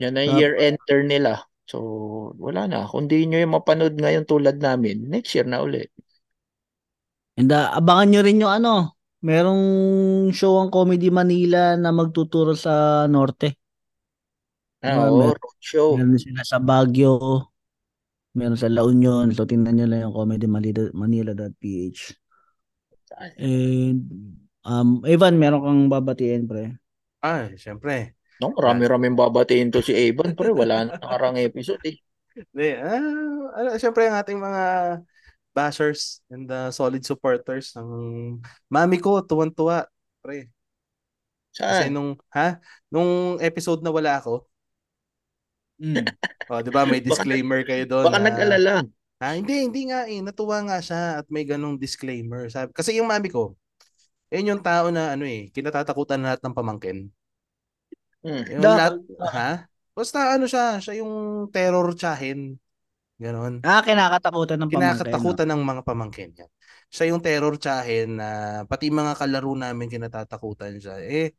[0.02, 1.34] Yan ang Tap- year enter nila.
[1.72, 1.78] So,
[2.46, 2.80] wala na.
[2.92, 5.90] Kung di nyo yung mapanood ngayon tulad namin, next year na ulit.
[7.40, 8.74] And ah, abangan nyo rin yung ano,
[9.28, 9.64] merong
[10.38, 12.74] show ang Comedy Manila na magtuturo sa
[13.12, 13.48] Norte.
[14.82, 15.92] Ah, Ah, oo, mer- roadshow.
[15.94, 17.14] Meron sila sa Baguio,
[18.38, 19.26] meron sa La Union.
[19.36, 22.02] So, tingnan nyo lang yung comedymanila.ph.
[23.38, 26.76] And, um, Evan, meron kang babatiin, pre.
[27.22, 28.18] Ay, syempre.
[28.42, 30.52] No, marami-raming babatiin to si Evan, pre.
[30.52, 31.98] Wala na nakarang episode eh.
[32.36, 33.00] Hindi, ah,
[33.56, 34.64] ano, syempre ang ating mga
[35.56, 37.88] bashers and the solid supporters ng
[38.68, 39.88] mami ko, tuwan-tuwa.
[40.20, 40.52] Pre.
[41.56, 41.96] Kasi Saan?
[41.96, 42.60] nung, ha?
[42.92, 44.44] Nung episode na wala ako,
[45.76, 45.92] Mm.
[46.56, 48.74] oh, di ba may Baka- disclaimer kayo doon Baka na, nag-alala.
[49.20, 50.24] Ah, hindi, hindi nga eh.
[50.24, 52.48] Natuwa nga siya at may ganong disclaimer.
[52.48, 53.60] Sabi, kasi yung mami ko,
[54.34, 57.10] yun yung tao na ano eh, kinatatakutan lahat ng pamangkin.
[58.26, 58.42] Hmm.
[58.50, 58.94] Yung Da- lahat,
[59.32, 59.50] ha?
[59.96, 62.58] Basta ano siya, siya yung terror tsahin.
[63.16, 63.64] Ganon.
[63.64, 65.08] Ah, kinakatakutan ng pamangkin.
[65.08, 66.52] Kinakatakutan ng mga pamangkin yan.
[66.92, 68.28] Siya yung terror tsahin na
[68.68, 71.00] pati mga kalaro namin kinatatakutan siya.
[71.00, 71.32] Eh,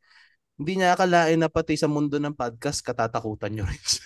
[0.57, 4.05] hindi niya akalain na pati sa mundo ng podcast, katatakutan nyo rin siya.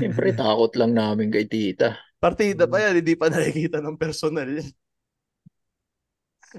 [0.00, 2.00] Siyempre, takot lang namin kay tita.
[2.16, 4.72] Partida pa yan, hindi pa nakikita ng personal yan.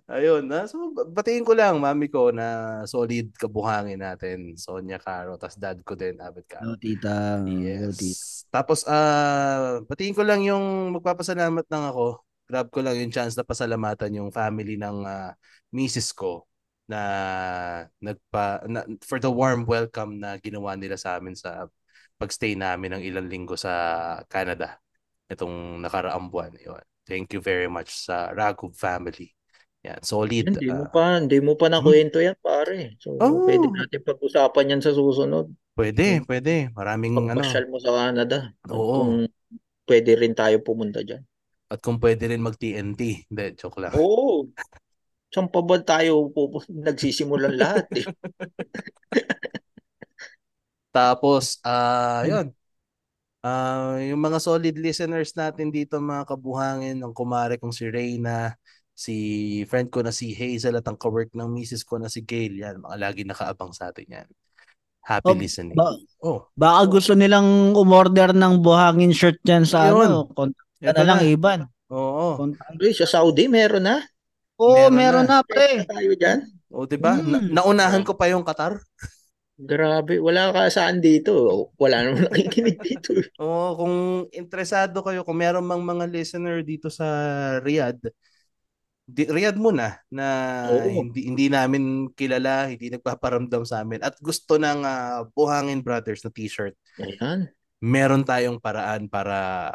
[0.10, 0.66] Ayun, na.
[0.66, 4.58] So, batiin ko lang, mami ko na solid kabuhangin natin.
[4.58, 6.66] Sonia Caro, tas dad ko din, Abet Caro.
[6.66, 7.44] Hello, tita.
[7.46, 8.10] Hello, tita.
[8.10, 8.46] Yes.
[8.50, 12.26] Tapos, ah, batiin ko lang yung magpapasalamat lang ako.
[12.50, 15.38] Grab ko lang yung chance na pasalamatan yung family ng ah,
[15.70, 16.46] misis ko
[16.90, 17.00] na
[18.04, 21.72] nagpa na, for the warm welcome na ginawa nila sa amin sa
[22.20, 23.72] pagstay namin ng ilang linggo sa
[24.28, 24.78] Canada
[25.32, 26.54] itong nakaraang buwan.
[26.60, 26.84] Yun.
[27.04, 29.32] Thank you very much sa Ragub family.
[29.84, 30.48] Yan, solid.
[30.48, 32.96] Hindi mo ah, pa, hindi mo pa nakwento yan, pare.
[33.04, 33.44] So, Oh.
[33.44, 35.52] pwede natin pag-usapan yan sa susunod.
[35.76, 36.72] pwede, pwede.
[36.72, 37.44] Maraming ano.
[37.44, 38.54] Mo sa Canada.
[38.72, 39.04] Oo.
[39.04, 39.14] Kung
[39.90, 41.26] pwede rin tayo pumunta dyan.
[41.68, 43.28] At kung pwede rin mag-TNT.
[43.28, 43.92] Hindi, joke lang.
[43.98, 44.48] Oo.
[45.34, 46.30] Saan pa ba tayo
[46.70, 48.06] nagsisimulan lahat eh?
[50.96, 52.54] Tapos, ah, yun.
[53.44, 58.56] Ah, yung mga solid listeners natin dito, mga kabuhangin, ang kumare kong si Reyna,
[58.94, 59.16] si
[59.66, 62.54] friend ko na si Hazel at ang kawork ng misis ko na si Gail.
[62.56, 64.28] Yan, mga lagi nakaabang sa atin yan.
[65.04, 65.76] Happy Oh, listening.
[65.76, 70.08] ba- oh, Baka gusto nilang umorder ng buhangin shirt dyan sa Yun.
[70.08, 70.20] ano.
[70.32, 71.28] Kontak ka Ito na lang, na.
[71.28, 71.60] Iban.
[71.92, 72.28] oo.
[72.40, 72.72] Kontak.
[72.80, 74.00] Uy, sa Saudi meron na.
[74.56, 75.42] Oo, Meron meron, na.
[75.42, 75.84] na, pre.
[75.84, 76.40] Tayo dyan.
[76.72, 77.18] O, di ba?
[77.18, 77.52] Na- Mm.
[77.52, 78.80] naunahan ko pa yung Qatar.
[79.54, 81.36] Grabe, wala ka saan dito.
[81.78, 83.14] Wala naman nakikinig dito.
[83.38, 83.96] Oo, kung
[84.32, 87.06] interesado kayo, kung meron mang mga listener dito sa
[87.60, 88.02] Riyadh,
[89.04, 90.28] di, Riyadh muna na
[90.72, 90.88] Oo.
[90.88, 96.32] hindi hindi namin kilala, hindi nagpaparamdam sa amin at gusto ng ah, Buhangin Brothers na
[96.32, 96.76] t-shirt.
[97.00, 97.52] Ayan.
[97.84, 99.70] Meron tayong paraan para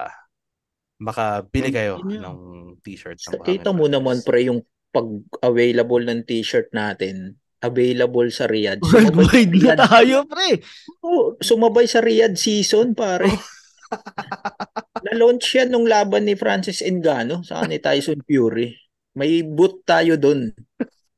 [0.99, 2.24] makabili kayo yun.
[2.24, 2.39] ng
[2.81, 3.95] t-shirt ng Buhangin Kita mo Brothers.
[4.01, 7.37] naman pre yung pag-available ng t-shirt natin.
[7.59, 8.79] Available sa Riyadh.
[8.87, 10.62] Worldwide na tayo, pre.
[11.43, 13.26] Sumabay sa Riyadh season, pare.
[15.05, 18.88] Na-launch yan nung laban ni Francis Ngannou sa ni Tyson Fury.
[19.17, 20.53] May boot tayo dun.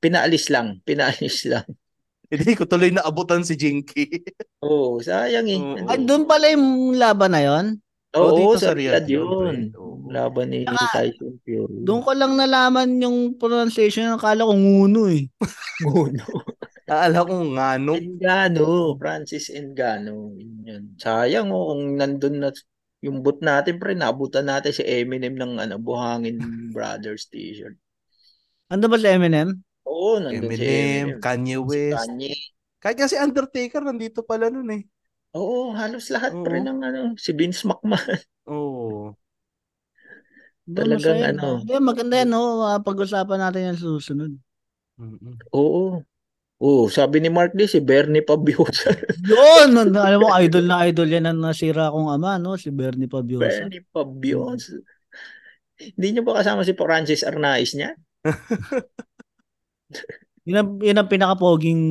[0.00, 0.78] Pinaalis lang.
[0.84, 1.66] Pinaalis lang.
[2.30, 4.06] Hindi ko tuloy na abutan si Jinky.
[4.66, 5.58] Oo, sayang eh.
[5.58, 5.88] Oo.
[5.90, 7.66] Ay, doon pala yung laban na yon.
[8.14, 9.74] Oh, Oo, dito sa sa Riyadh yun.
[9.74, 9.90] Oo.
[10.10, 11.86] Laban ni Saka, Tyson Fury.
[11.86, 14.10] Doon ko lang nalaman yung pronunciation.
[14.10, 15.30] Akala ko nguno eh.
[15.86, 16.26] Nguno.
[16.90, 17.94] Aala ko nga no.
[17.94, 18.98] Ngannou.
[18.98, 19.54] Francis.
[19.54, 20.82] Yun yun.
[20.98, 22.50] Sayang oh, kung nandun na
[23.00, 27.76] yung boot natin, pre, nabutan natin si Eminem ng ano, Buhangin Brothers t-shirt.
[28.68, 29.56] Ano ba si Eminem?
[29.88, 31.20] Oo, nandun si Eminem, Eminem.
[31.20, 32.06] Kanye West.
[32.06, 32.32] Kanye.
[32.80, 34.82] Kahit nga si Undertaker nandito pala nun eh.
[35.36, 36.44] Oo, halos lahat Oo.
[36.44, 38.20] pre ng ano, si Vince McMahon.
[38.50, 39.16] Oo.
[40.70, 41.40] Talagang ano.
[41.40, 41.60] na.
[41.64, 42.62] Hindi, maganda yan, no?
[42.62, 44.32] Ah, Pag-usapan natin yan sa susunod.
[45.00, 45.34] Mm-mm.
[45.56, 46.04] Oo.
[46.60, 48.92] Oo, sabi ni Mark D, si Bernie Pabiosa.
[49.32, 49.96] Yun!
[49.96, 52.60] Alam mo, idol na idol yan ang nasira kong ama, no?
[52.60, 53.64] Si Bernie Pabiosa.
[53.64, 54.76] Bernie Pabiosa.
[55.80, 57.96] Hindi niyo ba kasama si Francis Arnaiz niya?
[60.48, 61.82] Yun ang, yun ang pinaka-poging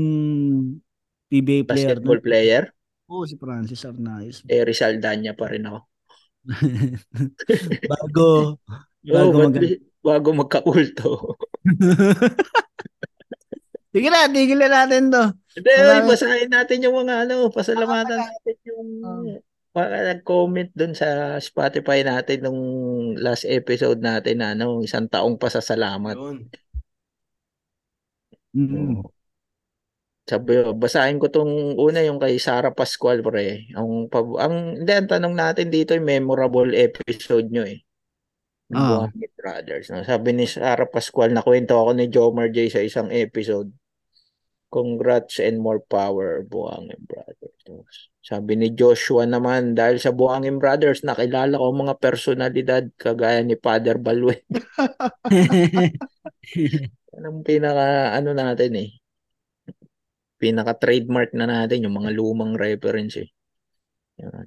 [1.29, 1.95] PBA player.
[1.95, 2.25] Basketball no?
[2.25, 2.63] player?
[3.09, 4.41] Oo, si Francis Arnaiz.
[4.49, 5.79] Eh, Rizal Danya pa rin ako.
[7.93, 8.57] bago.
[9.05, 11.37] Bago ba't mag- bago magkakulto.
[13.89, 15.23] Sige na, tigil na natin to.
[15.57, 18.89] Hindi, oy, basahin natin yung mga ano, pasalamatan natin yung
[19.73, 22.61] mga nag-comment dun sa Spotify natin nung
[23.17, 26.13] last episode natin na ano, isang taong pasasalamat.
[26.13, 26.37] Yun.
[28.53, 29.01] Mm.
[30.29, 33.65] Sabi, basahin ko tong una yung kay Sarah Pascual pre.
[33.73, 34.05] Ang
[34.37, 37.81] ang hindi ang tanong natin dito yung memorable episode nyo eh.
[38.69, 39.09] Ng Ah.
[39.09, 39.85] Buhangin Brothers.
[39.89, 40.05] No?
[40.05, 43.73] Sabi ni Sarah Pascual, nakwento ako ni Jomar J sa isang episode.
[44.69, 48.13] Congrats and more power, Buhangin Brothers.
[48.21, 53.97] Sabi ni Joshua naman, dahil sa Buhangin Brothers, nakilala ko mga personalidad kagaya ni Father
[53.97, 54.45] Balwe.
[57.09, 58.89] Yan ang pinaka, ano natin eh.
[60.37, 63.29] Pinaka trademark na natin, yung mga lumang reference eh.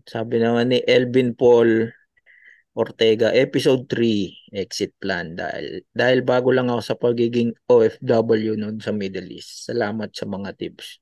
[0.07, 1.91] Sabi naman ni Elvin Paul
[2.73, 5.37] Ortega, episode 3, exit plan.
[5.37, 9.68] Dahil, dahil bago lang ako sa pagiging OFW noon sa Middle East.
[9.68, 10.97] Salamat sa mga tips.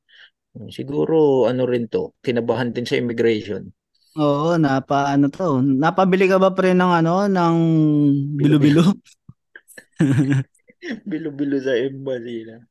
[0.75, 3.71] Siguro, ano rin to, kinabahan din sa immigration.
[4.19, 5.63] Oo, napa ano to.
[5.63, 7.57] Napabili ka ba pre ng ano, ng
[8.35, 8.83] bilo-bilo?
[11.11, 12.67] Bilo-bilo sa embassy na.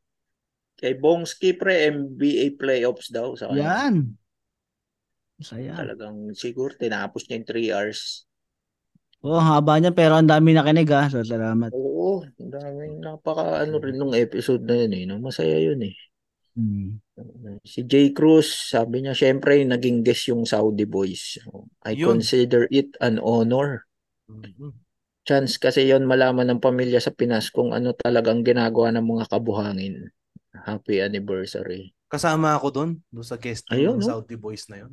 [0.76, 3.88] Kay Bongski pre, NBA playoffs daw sa kanya.
[3.88, 3.96] Yan.
[5.40, 5.72] Masaya.
[5.80, 8.28] Talagang siguro tinapos niya yung 3 hours.
[9.20, 11.12] Oo, ang haba niya pero ang dami nakinig ha.
[11.12, 11.76] So, salamat.
[11.76, 15.04] Oo, ang daming napaka ano rin nung episode na yun eh.
[15.04, 15.20] No?
[15.20, 15.96] Masaya yun eh.
[16.56, 17.00] Mm.
[17.64, 21.40] Si Jay Cruz, sabi niya, syempre naging guest yung Saudi Boys.
[21.84, 22.20] I Yun.
[22.20, 23.84] consider it an honor.
[24.28, 24.76] Mhm.
[25.28, 30.10] Chance kasi yon malaman ng pamilya sa Pinas kung ano talagang ginagawa ng mga kabuhangin.
[30.66, 31.94] Happy anniversary.
[32.10, 34.02] Kasama ako doon, doon sa guest ng no?
[34.02, 34.92] Saudi Boys na yun.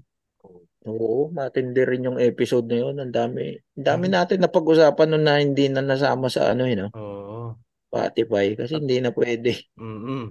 [0.86, 2.94] Oo, matindi rin yung episode na yun.
[3.02, 3.58] Ang dami.
[3.74, 6.90] Ang dami natin na pag-usapan nun na hindi na nasama sa ano yun, no?
[6.94, 7.58] Oo.
[7.90, 9.66] Spotify kasi hindi na pwede.
[9.74, 10.30] Mm-mm.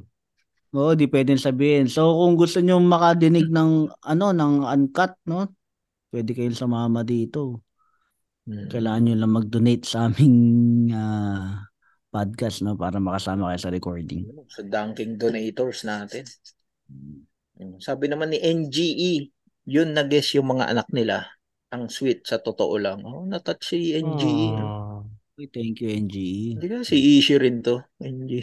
[0.75, 1.87] Oo, di pwedeng sabihin.
[1.87, 5.51] So kung gusto niyo makadinig ng ano, ng uncut, no?
[6.11, 7.63] Pwede kayong sumama dito.
[8.47, 8.71] Hmm.
[8.71, 10.37] Kailangan niyo lang mag-donate sa aming
[10.95, 11.67] ah,
[12.11, 12.79] podcast, no?
[12.79, 14.23] Para makasama kayo sa recording.
[14.47, 16.23] Sa dunking donators natin.
[17.55, 17.79] Mm.
[17.79, 19.34] Sabi naman ni NGE,
[19.65, 21.29] yun na-guess yung mga anak nila.
[21.73, 23.01] Ang sweet sa totoo lang.
[23.03, 24.47] Oh, natouch si NGE.
[24.55, 24.65] no?
[24.65, 25.01] Ah.
[25.35, 26.55] Uy, Thank you, NGE.
[26.55, 27.83] Hindi ka si Ishi rin to.
[27.99, 28.39] NGE.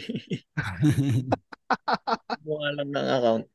[2.45, 3.45] Mukha lang ng account.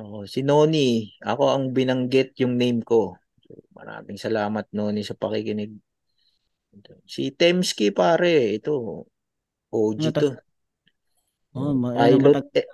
[0.00, 3.20] Oh, si Noni, ako ang binanggit yung name ko.
[3.44, 5.76] So, maraming salamat Noni sa pakikinig.
[7.04, 9.04] Si Temski pare, ito.
[9.68, 10.28] OG Ano to.
[11.52, 12.70] Oh, ma- ano, pilot, matag- e-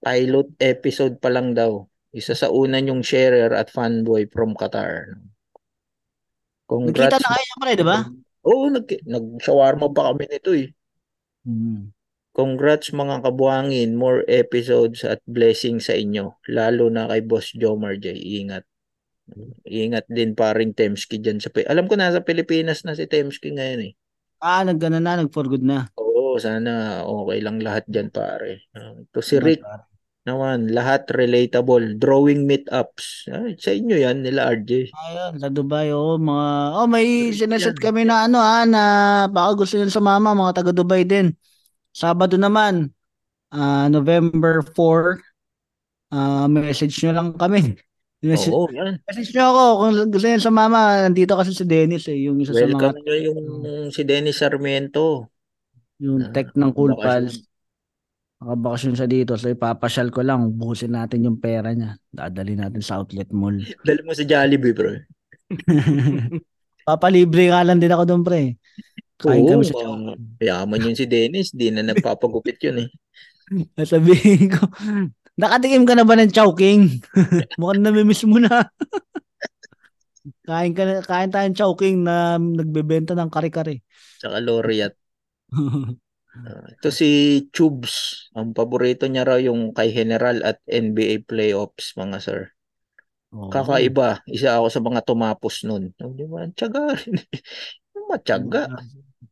[0.00, 1.84] pilot episode pa lang daw.
[2.10, 5.14] Isa sa una yung sharer at fanboy from Qatar.
[6.66, 7.22] Congrats.
[7.22, 7.98] na kayo pre, di ba?
[8.46, 10.70] Oo, nag, nag-shawarma pa kami nito eh.
[11.46, 11.90] Mm.
[12.30, 16.38] Congrats mga kabuhangin, more episodes at blessings sa inyo.
[16.46, 18.14] Lalo na kay Boss Jomar J.
[18.14, 18.64] Ingat.
[19.66, 21.50] Ingat din paring Temski dyan sa...
[21.66, 23.92] Alam ko nasa Pilipinas na si Temski ngayon eh.
[24.42, 25.90] Ah, naggana na, nag-for good na.
[25.98, 28.66] Oo, sana okay lang lahat dyan pare.
[28.74, 29.62] Ah, Ito si Rick
[30.26, 31.96] naman, lahat relatable.
[31.96, 33.26] Drawing meetups.
[33.32, 34.92] Ay, sa inyo yan, nila RJ.
[34.92, 38.82] Ayun, sa Dubai, oh, mga, oh, may sineset kami na ano ha, na
[39.32, 41.32] baka gusto nyo sumama, mga taga Dubai din.
[41.90, 42.92] Sabado naman,
[43.50, 45.18] ah, November 4,
[46.12, 47.60] ah, message nyo lang kami.
[48.20, 49.00] Message, Oo, yan.
[49.08, 52.68] message nyo ako kung gusto nyo sumama, nandito kasi si Dennis eh, yung isa sa
[52.68, 53.40] mga, Welcome nyo yung
[53.88, 55.32] si Dennis Sarmiento.
[55.96, 57.00] yung Ah, tech ng Cool.
[57.00, 57.48] Pals.
[58.40, 62.00] Nakabakasyon siya dito, so ipapasyal ko lang, buhusin natin yung pera niya.
[62.08, 63.60] Dadali natin sa outlet mall.
[63.84, 64.96] Dali mo sa Jollibee, bro.
[66.88, 68.56] Papalibre nga lang din ako doon, pre.
[69.20, 71.52] Kain Oo, kami sa mga yaman yun si Dennis.
[71.52, 72.88] Di na nagpapagupit yun eh.
[73.92, 74.72] Sabihin ko,
[75.36, 77.04] nakatikim ka na ba ng Chowking?
[77.60, 78.72] Mukhang namimiss mo na.
[80.48, 83.84] kain ka na, kain tayong Chowking na nagbebenta ng kare-kare.
[84.16, 84.96] Tsaka Laureate.
[86.30, 88.26] Ah, ito si Chubs.
[88.38, 92.40] Ang paborito niya raw yung kay General at NBA playoffs, mga sir.
[93.34, 93.50] Oo.
[93.50, 94.22] Kakaiba.
[94.30, 95.94] Isa ako sa mga tumapos nun.
[96.02, 96.46] Oh, di ba?
[96.50, 96.94] Tiyaga.
[98.10, 98.66] Matyaga.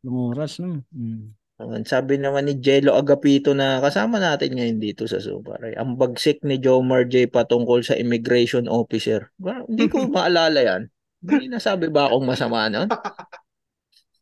[0.07, 0.87] Oras, no?
[0.95, 1.35] Mm.
[1.83, 5.75] Sabi naman ni Jello Agapito na kasama natin ngayon dito sa Subaray.
[5.75, 9.35] Ang bagsik ni Jomar J patungkol sa immigration officer.
[9.43, 10.83] Hindi ko maalala yan.
[11.19, 12.87] May nasabi ba akong masama nun?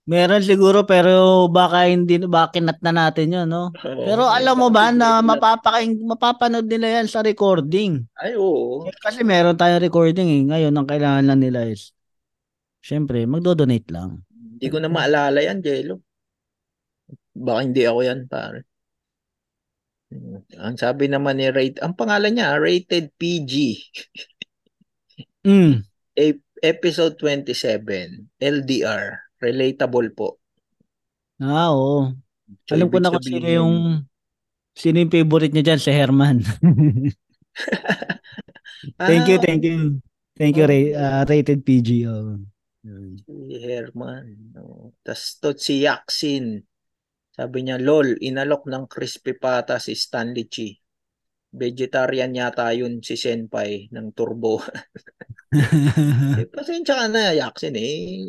[0.06, 3.74] Meron siguro pero baka hindi baka kinat na natin 'yon, no?
[3.82, 8.06] Pero alam mo ba na mapapakain mapapanood nila 'yan sa recording.
[8.14, 8.86] Ay, oo.
[9.02, 10.42] Kasi meron tayong recording eh.
[10.46, 11.90] Ngayon ang kailangan lang nila is
[12.86, 14.22] Syempre, magdo-donate lang.
[14.30, 16.06] Hindi ko na maalala yan, Jello.
[17.34, 18.62] Baka hindi ako yan, pare.
[20.54, 23.52] Ang sabi naman ni Rate, ang pangalan niya, Rated PG.
[25.42, 25.82] Mm.
[26.14, 29.25] E- episode 27, LDR.
[29.42, 30.28] Relatable po.
[31.40, 32.12] Ah, oo.
[32.64, 33.74] So, Alam ko na kung sino yung
[34.76, 36.36] sino yung favorite niya diyan si Herman.
[39.00, 40.00] thank you, Ah, thank you.
[40.36, 40.70] Thank you, Oh.
[40.70, 42.04] Ray, ah, rated PG.
[42.06, 42.36] Oh.
[42.84, 44.52] Si Herman.
[44.52, 44.92] No.
[45.00, 46.60] Tapos to si Yaxin.
[47.36, 50.72] Sabi niya, lol, inalok ng crispy pata si Stanley Chi.
[51.56, 54.60] Vegetarian yata yun si Senpai ng Turbo.
[56.40, 58.28] eh, pasensya ka na, Yaxin eh.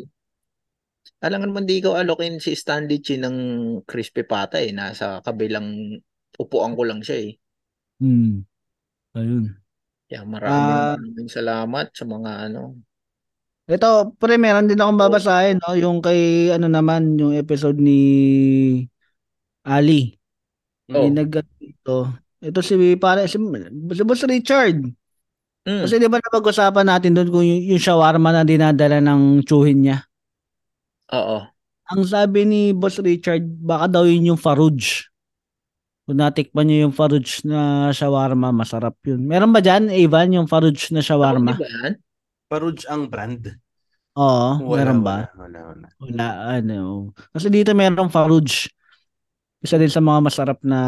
[1.18, 3.36] Alam naman di ikaw alokin si Stanley Chi ng
[3.82, 4.70] crispy pata eh.
[4.70, 5.98] Nasa kabilang
[6.38, 7.32] upuan ko lang siya eh.
[7.98, 8.46] Hmm.
[9.18, 9.50] Ayun.
[10.06, 10.66] Kaya maraming
[11.02, 12.78] maraming salamat sa mga ano.
[13.68, 15.76] Ito, pre, meron din akong babasahin, no?
[15.76, 18.00] Yung kay, ano naman, yung episode ni
[19.60, 20.16] Ali.
[20.88, 21.04] Oh.
[21.04, 22.08] nag ito.
[22.40, 23.36] Ito si, para, si,
[23.92, 24.88] si Boss Richard.
[25.68, 25.84] Mm.
[25.84, 30.08] Kasi di ba napag-usapan natin doon kung yung, yung shawarma na dinadala ng tsuhin niya.
[31.14, 31.38] Oo.
[31.88, 35.08] Ang sabi ni Boss Richard, baka daw yun yung Farouj.
[36.04, 39.24] Kung natikman niyo yung Farouj na shawarma, masarap yun.
[39.24, 41.56] Meron ba dyan, Evan, yung Farouj na shawarma?
[41.56, 41.96] Yan?
[42.48, 43.44] Paruj ang brand.
[44.16, 45.28] Oo, meron ba?
[45.36, 45.86] Wala, wala.
[46.00, 46.26] Wala,
[46.60, 47.12] ano.
[47.32, 48.72] Kasi dito merong Farouj.
[49.58, 50.78] Isa din sa mga masarap na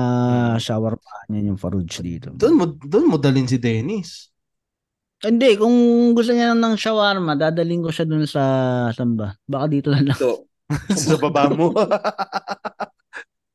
[0.57, 2.33] shawarma niya yung Farouj dito.
[2.33, 4.30] Doon mo, doon mo dalhin si Dennis.
[5.21, 5.77] Hindi, kung
[6.17, 8.43] gusto niya ng shawarma, dadaling ko siya dun sa,
[8.97, 9.37] saan ba?
[9.45, 10.17] Baka dito na lang.
[10.17, 10.49] So,
[10.97, 11.73] sa baba mo.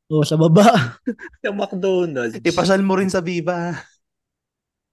[0.06, 0.70] O, sa baba.
[1.42, 2.38] sa McDonald's.
[2.46, 3.74] Ipasal mo rin sa Viva.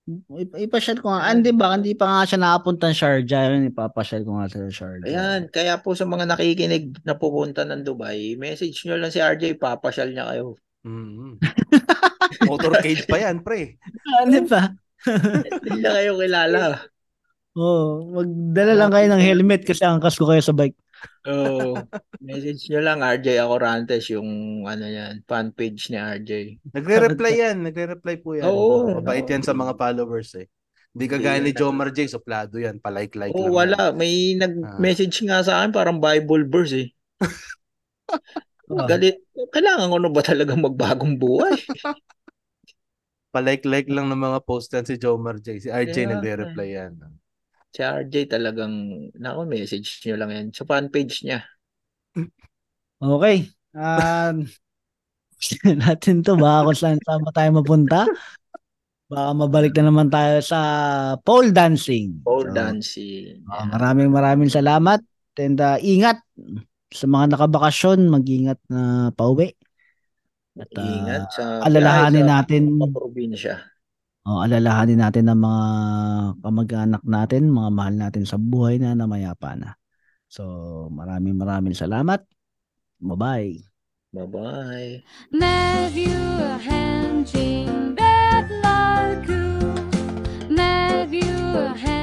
[0.10, 1.30] Ip- ipasyal ko nga.
[1.30, 1.78] Ah, Hindi ba?
[1.78, 3.54] Hindi pa nga siya nakapunta ng Sharjah.
[3.54, 5.06] Yun, ipapasyal ko nga sa Sharjah.
[5.06, 9.62] Ayan, kaya po sa mga nakikinig na pupunta ng Dubai, message nyo lang si RJ,
[9.62, 10.58] papasyal niya kayo.
[10.84, 11.38] Mm.
[12.50, 13.78] Motorcade pa yan, pre.
[14.20, 14.74] Ano ba?
[15.06, 16.62] Hindi na kayo kilala.
[17.60, 20.74] Oo, magdala lang kayo ng helmet kasi angkas ko kayo sa bike.
[21.22, 21.76] So,
[22.18, 24.28] message nyo lang RJ Acorantes, yung
[24.64, 26.32] ano yan, fan page ni RJ.
[26.74, 27.62] Nagre-reply yan.
[27.62, 28.48] Nagre-reply po yan.
[28.48, 28.98] Oo.
[28.98, 30.48] Mabait yan sa mga followers eh.
[30.94, 32.06] Hindi kagaya ni Jomar J.
[32.08, 32.78] Suplado yan.
[32.78, 33.54] Palike-like Oh, lang.
[33.54, 33.80] wala.
[33.90, 33.94] yan.
[33.98, 36.90] May nag-message nga sa akin, parang Bible verse eh.
[38.70, 38.88] Ah.
[38.90, 39.20] Galit.
[39.52, 41.54] Kailangan ko na ba talaga magbagong buhay?
[43.34, 45.58] Palike-like lang ng mga post yan si Jomar J.
[45.58, 46.94] Si RJ Kaya- nagre-reply yan.
[47.74, 48.74] Si RJ talagang,
[49.18, 50.46] nako, message nyo lang yan.
[50.54, 51.42] Sa fan page niya.
[53.02, 53.50] Okay.
[53.74, 54.46] Um,
[55.82, 56.38] natin to.
[56.38, 58.06] Baka kung saan, saan tayo mapunta.
[59.10, 60.60] Baka mabalik na naman tayo sa
[61.26, 62.22] pole dancing.
[62.22, 63.42] Pole So, dancing.
[63.50, 65.02] ah, maraming maraming salamat.
[65.36, 66.22] And uh, ingat
[66.94, 69.58] sa mga nakabakasyon, mag-ingat na pauwi.
[70.54, 73.56] At uh, Ingat sa alalahanin sa natin mga probinsya.
[74.24, 75.64] Oh, alalahanin natin ang mga
[76.40, 79.76] kamag-anak natin, mga mahal natin sa buhay na namayapa na.
[80.32, 82.24] So, maraming maraming salamat.
[83.04, 83.52] Bye-bye.
[84.16, 85.04] Bye-bye.
[85.36, 86.16] Matthew
[86.64, 89.44] Hanjing Betlarku
[90.48, 91.36] Matthew
[91.76, 92.03] Hanjing